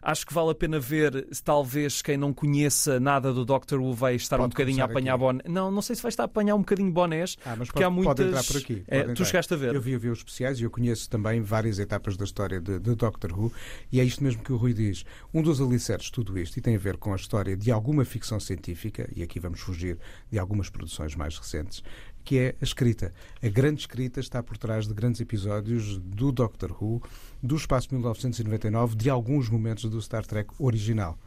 acho 0.02 0.26
que 0.26 0.32
vale 0.34 0.50
a 0.50 0.54
pena 0.54 0.78
ver. 0.78 1.26
Talvez 1.44 2.02
quem 2.02 2.16
não 2.16 2.32
conheça 2.32 2.98
nada 3.00 3.32
do 3.32 3.44
Doctor 3.44 3.80
Who 3.80 3.92
vai 3.94 4.14
estar 4.14 4.36
Pode 4.36 4.46
um 4.46 4.50
bocadinho 4.50 4.82
a 4.82 4.86
apanhar 4.86 5.16
bonés. 5.16 5.42
Não, 5.48 5.70
não 5.70 5.82
sei 5.82 5.96
se 5.96 6.02
vai 6.02 6.08
estar 6.10 6.24
a 6.24 6.26
apanhar 6.26 6.54
um 6.54 6.60
bocadinho 6.60 6.90
bonés, 6.92 7.36
Ah, 7.44 7.54
mas 7.56 7.68
porque 7.68 7.82
pode, 7.82 7.84
há 7.84 7.90
muitas. 7.90 8.14
pode 8.16 8.28
entrar 8.28 8.44
por 8.44 8.56
aqui. 8.56 8.84
É, 8.86 8.96
pode 8.98 9.04
tu 9.06 9.10
entrar. 9.12 9.24
chegaste 9.24 9.54
a 9.54 9.56
ver. 9.56 9.74
Eu 9.74 9.80
vi, 9.80 9.92
eu 9.92 10.00
vi 10.00 10.08
os 10.08 10.18
especiais 10.18 10.58
e 10.60 10.62
eu 10.64 10.70
conheço 10.70 11.08
também 11.08 11.40
várias 11.42 11.78
etapas 11.78 12.16
da 12.16 12.24
história 12.24 12.60
de, 12.60 12.78
de 12.78 12.94
Doctor 12.94 13.32
Who 13.38 13.52
e 13.92 14.00
é 14.00 14.04
isto 14.04 14.22
mesmo 14.22 14.42
que 14.42 14.52
o 14.52 14.56
Rui 14.56 14.72
diz. 14.72 15.04
Um 15.32 15.42
dos 15.42 15.60
alicerces 15.60 16.06
de 16.06 16.12
tudo 16.12 16.38
isto, 16.38 16.56
e 16.56 16.60
tem 16.60 16.76
a 16.76 16.78
ver 16.78 16.96
com 16.96 17.12
a 17.12 17.16
história 17.16 17.56
de 17.56 17.70
alguma 17.70 18.04
ficção 18.04 18.38
científica, 18.38 19.08
e 19.14 19.22
aqui 19.22 19.38
vamos 19.40 19.60
fugir 19.60 19.98
de 20.30 20.38
algumas 20.38 20.68
produções 20.70 21.14
mais 21.14 21.36
recentes, 21.38 21.82
que 22.24 22.38
é 22.38 22.54
a 22.60 22.64
escrita. 22.64 23.12
A 23.42 23.48
grande 23.48 23.80
escrita 23.80 24.18
está 24.18 24.42
por 24.42 24.56
trás 24.56 24.88
de 24.88 24.94
grandes 24.94 25.20
episódios 25.20 25.98
do 25.98 26.32
Doctor 26.32 26.72
Who, 26.72 27.02
do 27.42 27.54
Espaço 27.56 27.88
1999, 27.92 28.96
de 28.96 29.10
alguns 29.10 29.48
momentos 29.48 29.88
do 29.90 29.98
Star 29.98 30.24
Trek 30.24 30.50
original. 30.58 31.18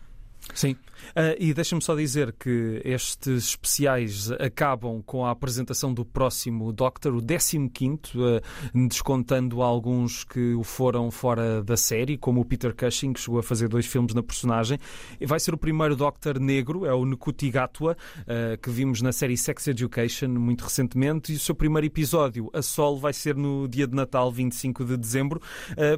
Sim. 0.54 0.76
Ah, 1.15 1.36
e 1.39 1.54
deixa-me 1.54 1.82
só 1.82 1.95
dizer 1.95 2.34
que 2.34 2.82
estes 2.84 3.50
especiais 3.50 4.32
acabam 4.32 5.02
com 5.06 5.26
a 5.26 5.32
apresentação 5.32 5.93
do 5.93 6.06
próximo 6.06 6.71
Doctor, 6.71 7.15
o 7.15 7.21
15, 7.21 8.00
ah, 8.17 8.41
descontando 8.73 9.62
alguns 9.62 10.23
que 10.23 10.54
o 10.54 10.63
foram 10.63 11.10
fora 11.12 11.63
da 11.63 11.78
série, 11.78 12.17
como 12.17 12.41
o 12.41 12.45
Peter 12.45 12.76
Cushing, 12.76 13.13
que 13.13 13.19
chegou 13.19 13.39
a 13.39 13.43
fazer 13.43 13.67
dois 13.67 13.86
filmes 13.86 14.13
na 14.13 14.23
personagem. 14.23 14.78
Vai 15.26 15.39
ser 15.39 15.54
o 15.54 15.58
primeiro 15.58 15.95
Doctor 15.95 16.39
negro, 16.39 16.86
é 16.86 16.93
o 16.93 17.06
Nkuti 17.06 17.50
Gatwa, 17.50 17.95
ah, 18.28 18.58
que 18.58 18.69
vimos 18.69 19.02
na 19.02 19.12
série 19.12 19.38
Sex 19.38 19.67
Education 19.67 20.30
muito 20.30 20.63
recentemente, 20.63 21.34
e 21.34 21.36
o 21.36 21.39
seu 21.39 21.56
primeiro 21.56 21.88
episódio, 21.88 22.50
a 22.54 22.62
Sol, 22.62 22.97
vai 22.97 23.13
ser 23.13 23.36
no 23.36 23.67
dia 23.67 23.88
de 23.88 23.95
Natal, 23.95 24.32
25 24.32 24.86
de 24.86 24.97
dezembro. 24.97 25.41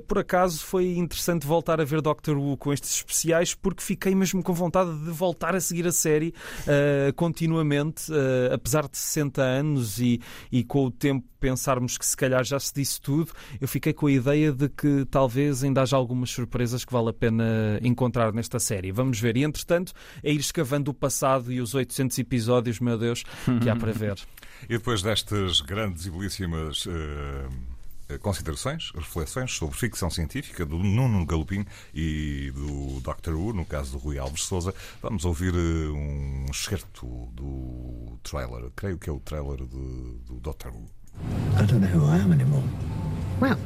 Por 0.08 0.20
acaso 0.20 0.64
foi 0.64 0.98
interessante 0.98 1.46
voltar 1.46 1.80
a 1.80 1.84
ver 1.84 2.02
Doctor 2.02 2.38
Who 2.38 2.58
com 2.58 2.72
estes 2.74 2.96
especiais, 2.96 3.54
porque 3.54 3.82
fiquei 3.82 4.14
mesmo 4.30 4.44
com 4.44 4.54
vontade 4.54 4.92
de 5.04 5.12
voltar 5.12 5.56
a 5.56 5.60
seguir 5.60 5.88
a 5.88 5.92
série 5.92 6.34
uh, 6.62 7.14
continuamente, 7.14 8.12
uh, 8.12 8.54
apesar 8.54 8.88
de 8.88 8.98
60 8.98 9.42
anos 9.42 10.00
e, 10.00 10.22
e 10.52 10.64
com 10.64 10.86
o 10.86 10.92
tempo 10.92 11.28
pensarmos 11.40 11.98
que 11.98 12.06
se 12.06 12.18
calhar 12.18 12.44
já 12.44 12.60
se 12.60 12.74
disse 12.74 13.00
tudo, 13.00 13.32
eu 13.62 13.68
fiquei 13.68 13.94
com 13.94 14.08
a 14.08 14.12
ideia 14.12 14.52
de 14.52 14.68
que 14.68 15.06
talvez 15.10 15.64
ainda 15.64 15.82
haja 15.82 15.96
algumas 15.96 16.30
surpresas 16.30 16.84
que 16.84 16.92
vale 16.92 17.10
a 17.10 17.14
pena 17.14 17.80
encontrar 17.82 18.34
nesta 18.34 18.60
série. 18.60 18.92
Vamos 18.92 19.20
ver. 19.20 19.38
E 19.38 19.44
entretanto, 19.44 19.94
é 20.22 20.34
ir 20.34 20.40
escavando 20.40 20.92
o 20.92 20.94
passado 20.94 21.52
e 21.52 21.62
os 21.62 21.74
800 21.74 22.20
episódios, 22.20 22.80
meu 22.82 22.98
Deus, 22.98 23.24
que 23.62 23.70
há 23.70 23.76
para 23.76 23.92
ver. 23.92 24.18
E 24.64 24.74
depois 24.74 25.02
destas 25.02 25.62
grandes 25.62 26.06
e 26.06 26.12
belíssimas 26.12 26.86
eh, 26.86 27.48
considerações, 28.18 28.92
reflexões 28.96 29.52
sobre 29.52 29.78
ficção 29.78 30.10
científica 30.10 30.66
do 30.66 30.80
Nuno 30.80 31.26
Galopim 31.26 31.66
e 31.94 32.52
do 32.56 33.00
Dr. 33.02 33.34
Who, 33.34 33.54
no 33.54 33.66
caso 33.66 33.92
do 33.92 33.98
Rui 34.00 34.18
Alves 34.18 34.44
Souza, 34.44 34.74
vamos 35.02 35.26
ouvir 35.26 35.54
eh, 35.54 35.90
um 35.92 36.46
excerto 36.50 37.06
do 37.34 38.18
trailer, 38.24 38.72
creio 38.76 38.98
que 38.98 39.10
é 39.10 39.14
o 39.14 39.20
trailer 39.20 39.58
de, 39.58 40.18
do 40.28 40.40
Dr. 40.42 40.70
Who. 40.70 40.90
I 41.58 41.66
don't 41.66 41.80
know 41.80 41.90
who 41.90 42.06
I 42.06 42.20
am 42.20 42.32
anymore. 42.32 42.64
Well, 43.40 43.58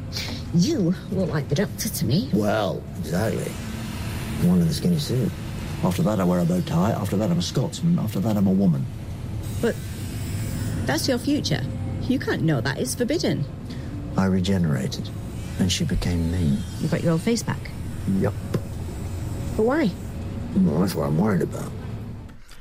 you 0.53 0.93
look 1.11 1.31
like 1.31 1.47
the 1.49 1.55
doctor 1.55 1.89
to 1.89 2.05
me. 2.05 2.29
Well, 2.33 2.81
exactly. 2.99 3.51
One 4.43 4.61
in 4.61 4.67
the 4.67 4.73
skinny 4.73 4.99
suit. 4.99 5.31
After 5.83 6.03
that, 6.03 6.19
I 6.19 6.23
wear 6.23 6.39
a 6.39 6.45
bow 6.45 6.61
tie. 6.61 6.91
After 6.91 7.17
that, 7.17 7.31
I'm 7.31 7.39
a 7.39 7.41
Scotsman. 7.41 7.97
After 7.99 8.19
that, 8.19 8.37
I'm 8.37 8.47
a 8.47 8.51
woman. 8.51 8.85
But 9.61 9.75
that's 10.85 11.07
your 11.07 11.17
future. 11.17 11.61
You 12.01 12.19
can't 12.19 12.43
know 12.43 12.61
that. 12.61 12.77
It's 12.77 12.93
forbidden. 12.95 13.45
I 14.17 14.25
regenerated, 14.25 15.09
and 15.59 15.71
she 15.71 15.85
became 15.85 16.31
me. 16.31 16.59
You 16.79 16.87
got 16.87 17.03
your 17.03 17.13
old 17.13 17.21
face 17.21 17.43
back. 17.43 17.71
Yep. 18.19 18.33
But 19.57 19.63
why? 19.63 19.91
Well, 20.55 20.79
that's 20.81 20.95
what 20.95 21.05
I'm 21.07 21.17
worried 21.17 21.41
about. 21.41 21.71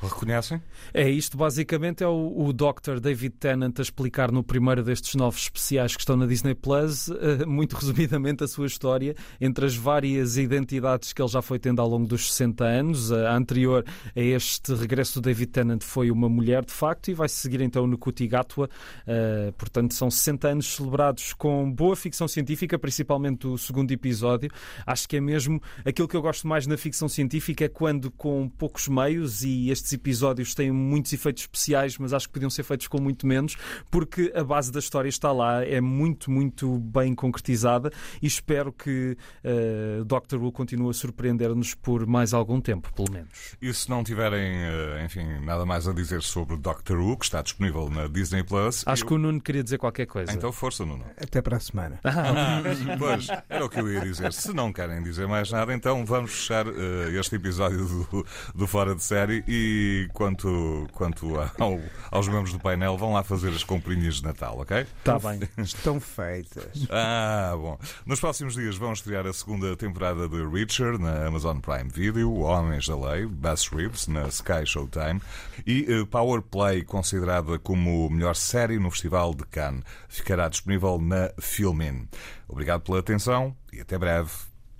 Reconhecem? 0.01 0.61
É 0.95 1.09
isto, 1.09 1.37
basicamente, 1.37 2.03
é 2.03 2.07
o, 2.07 2.33
o 2.37 2.53
Dr. 2.53 3.01
David 3.01 3.35
Tennant 3.39 3.79
a 3.79 3.83
explicar 3.83 4.31
no 4.31 4.43
primeiro 4.43 4.83
destes 4.83 5.15
novos 5.15 5.43
especiais 5.43 5.95
que 5.95 6.01
estão 6.01 6.17
na 6.17 6.27
Disney 6.27 6.55
Plus, 6.55 7.09
eh, 7.21 7.45
muito 7.47 7.77
resumidamente, 7.77 8.45
a 8.45 8.49
sua 8.49 8.67
história 8.67 9.15
entre 9.41 9.67
as 9.67 9.75
várias 9.75 10.37
identidades 10.37 11.13
que 11.13 11.23
ele 11.23 11.29
já 11.29 11.41
foi 11.41 11.59
tendo 11.59 11.81
ao 11.81 11.89
longo 11.89 12.07
dos 12.07 12.33
60 12.33 12.65
anos. 12.65 13.13
A 13.13 13.35
anterior 13.35 13.85
a 14.15 14.21
este 14.21 14.75
regresso 14.75 15.21
do 15.21 15.23
David 15.23 15.51
Tennant 15.51 15.83
foi 15.83 16.11
uma 16.11 16.29
mulher, 16.29 16.65
de 16.65 16.73
facto, 16.73 17.09
e 17.09 17.15
vai 17.15 17.29
seguir 17.29 17.61
então 17.61 17.87
no 17.87 17.97
Kutigatwa. 17.99 18.69
Uh, 19.07 19.53
portanto, 19.53 19.95
são 19.95 20.11
60 20.11 20.49
anos 20.49 20.67
celebrados 20.75 21.33
com 21.33 21.71
boa 21.71 21.95
ficção 21.95 22.27
científica, 22.27 22.79
principalmente 22.79 23.47
o 23.47 23.57
segundo 23.57 23.91
episódio. 23.93 24.51
Acho 24.87 25.09
que 25.09 25.17
é 25.17 25.21
mesmo 25.21 25.61
aquilo 25.85 26.09
que 26.09 26.17
eu 26.17 26.23
gosto 26.23 26.47
mais 26.47 26.67
na 26.67 26.77
ficção 26.77 27.09
científica, 27.09 27.65
é 27.65 27.69
quando 27.69 28.11
com 28.11 28.49
poucos 28.49 28.89
meios 28.89 29.43
e 29.43 29.71
estes 29.71 29.93
episódios 29.93 30.55
têm 30.55 30.72
muitos 30.73 31.13
efeitos 31.13 31.43
especiais, 31.43 31.99
mas 31.99 32.13
acho 32.13 32.27
que 32.27 32.35
podiam 32.35 32.51
ser 32.51 32.63
feitos 32.63 32.89
com 32.89 33.01
muito 33.01 33.27
menos, 33.27 33.57
porque 33.91 34.33
a 34.35 34.45
base 34.45 34.73
da 34.73 34.79
história 34.79 35.09
está 35.09 35.33
lá, 35.33 35.65
é 35.65 35.81
muito, 35.81 36.31
muito 36.31 36.79
bem 36.79 37.15
concretizada 37.15 37.91
e 38.21 38.27
espero 38.27 38.73
que 38.73 39.17
uh, 39.45 40.05
Doctor 40.05 40.43
Who 40.43 40.53
continue 40.53 40.91
a 40.91 40.93
surpreender-nos 40.93 41.75
por 41.75 42.07
mais 42.07 42.33
algum 42.35 42.61
tempo, 42.61 42.93
pelo 42.93 43.11
menos. 43.11 43.57
E 43.61 43.73
se 43.73 43.89
não 43.89 44.03
tiverem, 44.05 44.53
uh, 44.53 45.05
enfim, 45.05 45.25
nada 45.45 45.65
mais 45.65 45.87
a 45.89 45.93
dizer 45.93 46.23
sobre 46.23 46.57
Doctor 46.57 46.99
Who, 46.99 47.17
que 47.17 47.25
está 47.25 47.43
disponível 47.43 47.89
na 47.91 48.07
Disney 48.07 48.43
Plus. 48.43 48.85
Acho 48.87 49.03
eu... 49.03 49.07
que 49.09 49.15
o 49.15 49.19
Nuno 49.19 49.41
queria 49.41 49.63
dizer 49.63 49.79
qualquer 49.79 50.07
coisa. 50.07 50.33
Então, 50.33 50.53
força, 50.53 50.85
Nuno. 50.85 51.05
Até 51.21 51.41
para 51.41 51.57
a 51.57 51.61
semana. 51.61 52.01
Ah, 52.05 52.63
pois, 52.99 53.29
era 53.49 53.65
o 53.65 53.69
que 53.69 53.81
eu 53.81 53.93
ia 53.93 54.01
dizer. 54.01 54.33
Se 54.33 54.53
não 54.53 54.73
querem 54.73 55.03
dizer 55.03 55.27
mais 55.27 55.51
nada, 55.51 55.73
então 55.75 56.05
vamos 56.05 56.33
fechar 56.33 56.67
uh, 56.67 56.73
este 57.19 57.37
episódio 57.37 57.87
do, 57.87 58.27
do 58.55 58.67
Fora 58.67 58.95
de 58.95 59.03
Série 59.03 59.45
e 59.47 60.09
quanto, 60.13 60.49
quanto 60.93 61.39
ao, 61.59 61.81
aos 62.11 62.29
membros 62.29 62.53
do 62.53 62.59
painel, 62.59 62.97
vão 62.97 63.13
lá 63.13 63.23
fazer 63.23 63.49
as 63.51 63.65
comprinhas 63.65 64.17
de 64.17 64.25
Natal, 64.25 64.59
ok? 64.59 64.87
Está 64.99 65.19
bem. 65.19 65.41
Estão 65.59 66.01
feitas. 66.01 66.87
Ah, 66.91 67.55
bom. 67.57 67.79
Nos 68.07 68.21
próximos 68.21 68.55
dias 68.55 68.77
vão 68.77 68.93
estrear 68.93 69.27
a 69.27 69.33
segunda 69.33 69.77
temporada 69.77 70.29
de 70.29 70.45
Reacher 70.47 70.99
na 70.99 71.27
Amazon 71.27 71.59
Prime 71.59 71.89
Video, 71.89 72.35
Homens 72.41 72.87
da 72.87 72.97
Lei, 72.97 73.27
Bass 73.27 73.69
Reeves 73.69 74.07
na 74.09 74.29
Sky 74.29 74.65
Showtime 74.65 75.21
e 75.67 75.83
uh, 75.93 76.07
Power 76.07 76.43
Play, 76.43 76.85
considerada 76.85 77.59
como 77.59 78.09
melhor 78.11 78.37
série 78.37 78.79
no 78.79 78.91
Festival 78.91 79.35
de 79.35 79.45
Cannes, 79.47 79.85
ficará 80.09 80.49
disponível 80.49 80.99
na 80.99 81.31
Filmin. 81.41 82.09
Obrigado 82.49 82.83
pela 82.83 82.99
atenção 82.99 83.57
e 83.73 83.81
até 83.81 83.99
breve. 83.99 84.52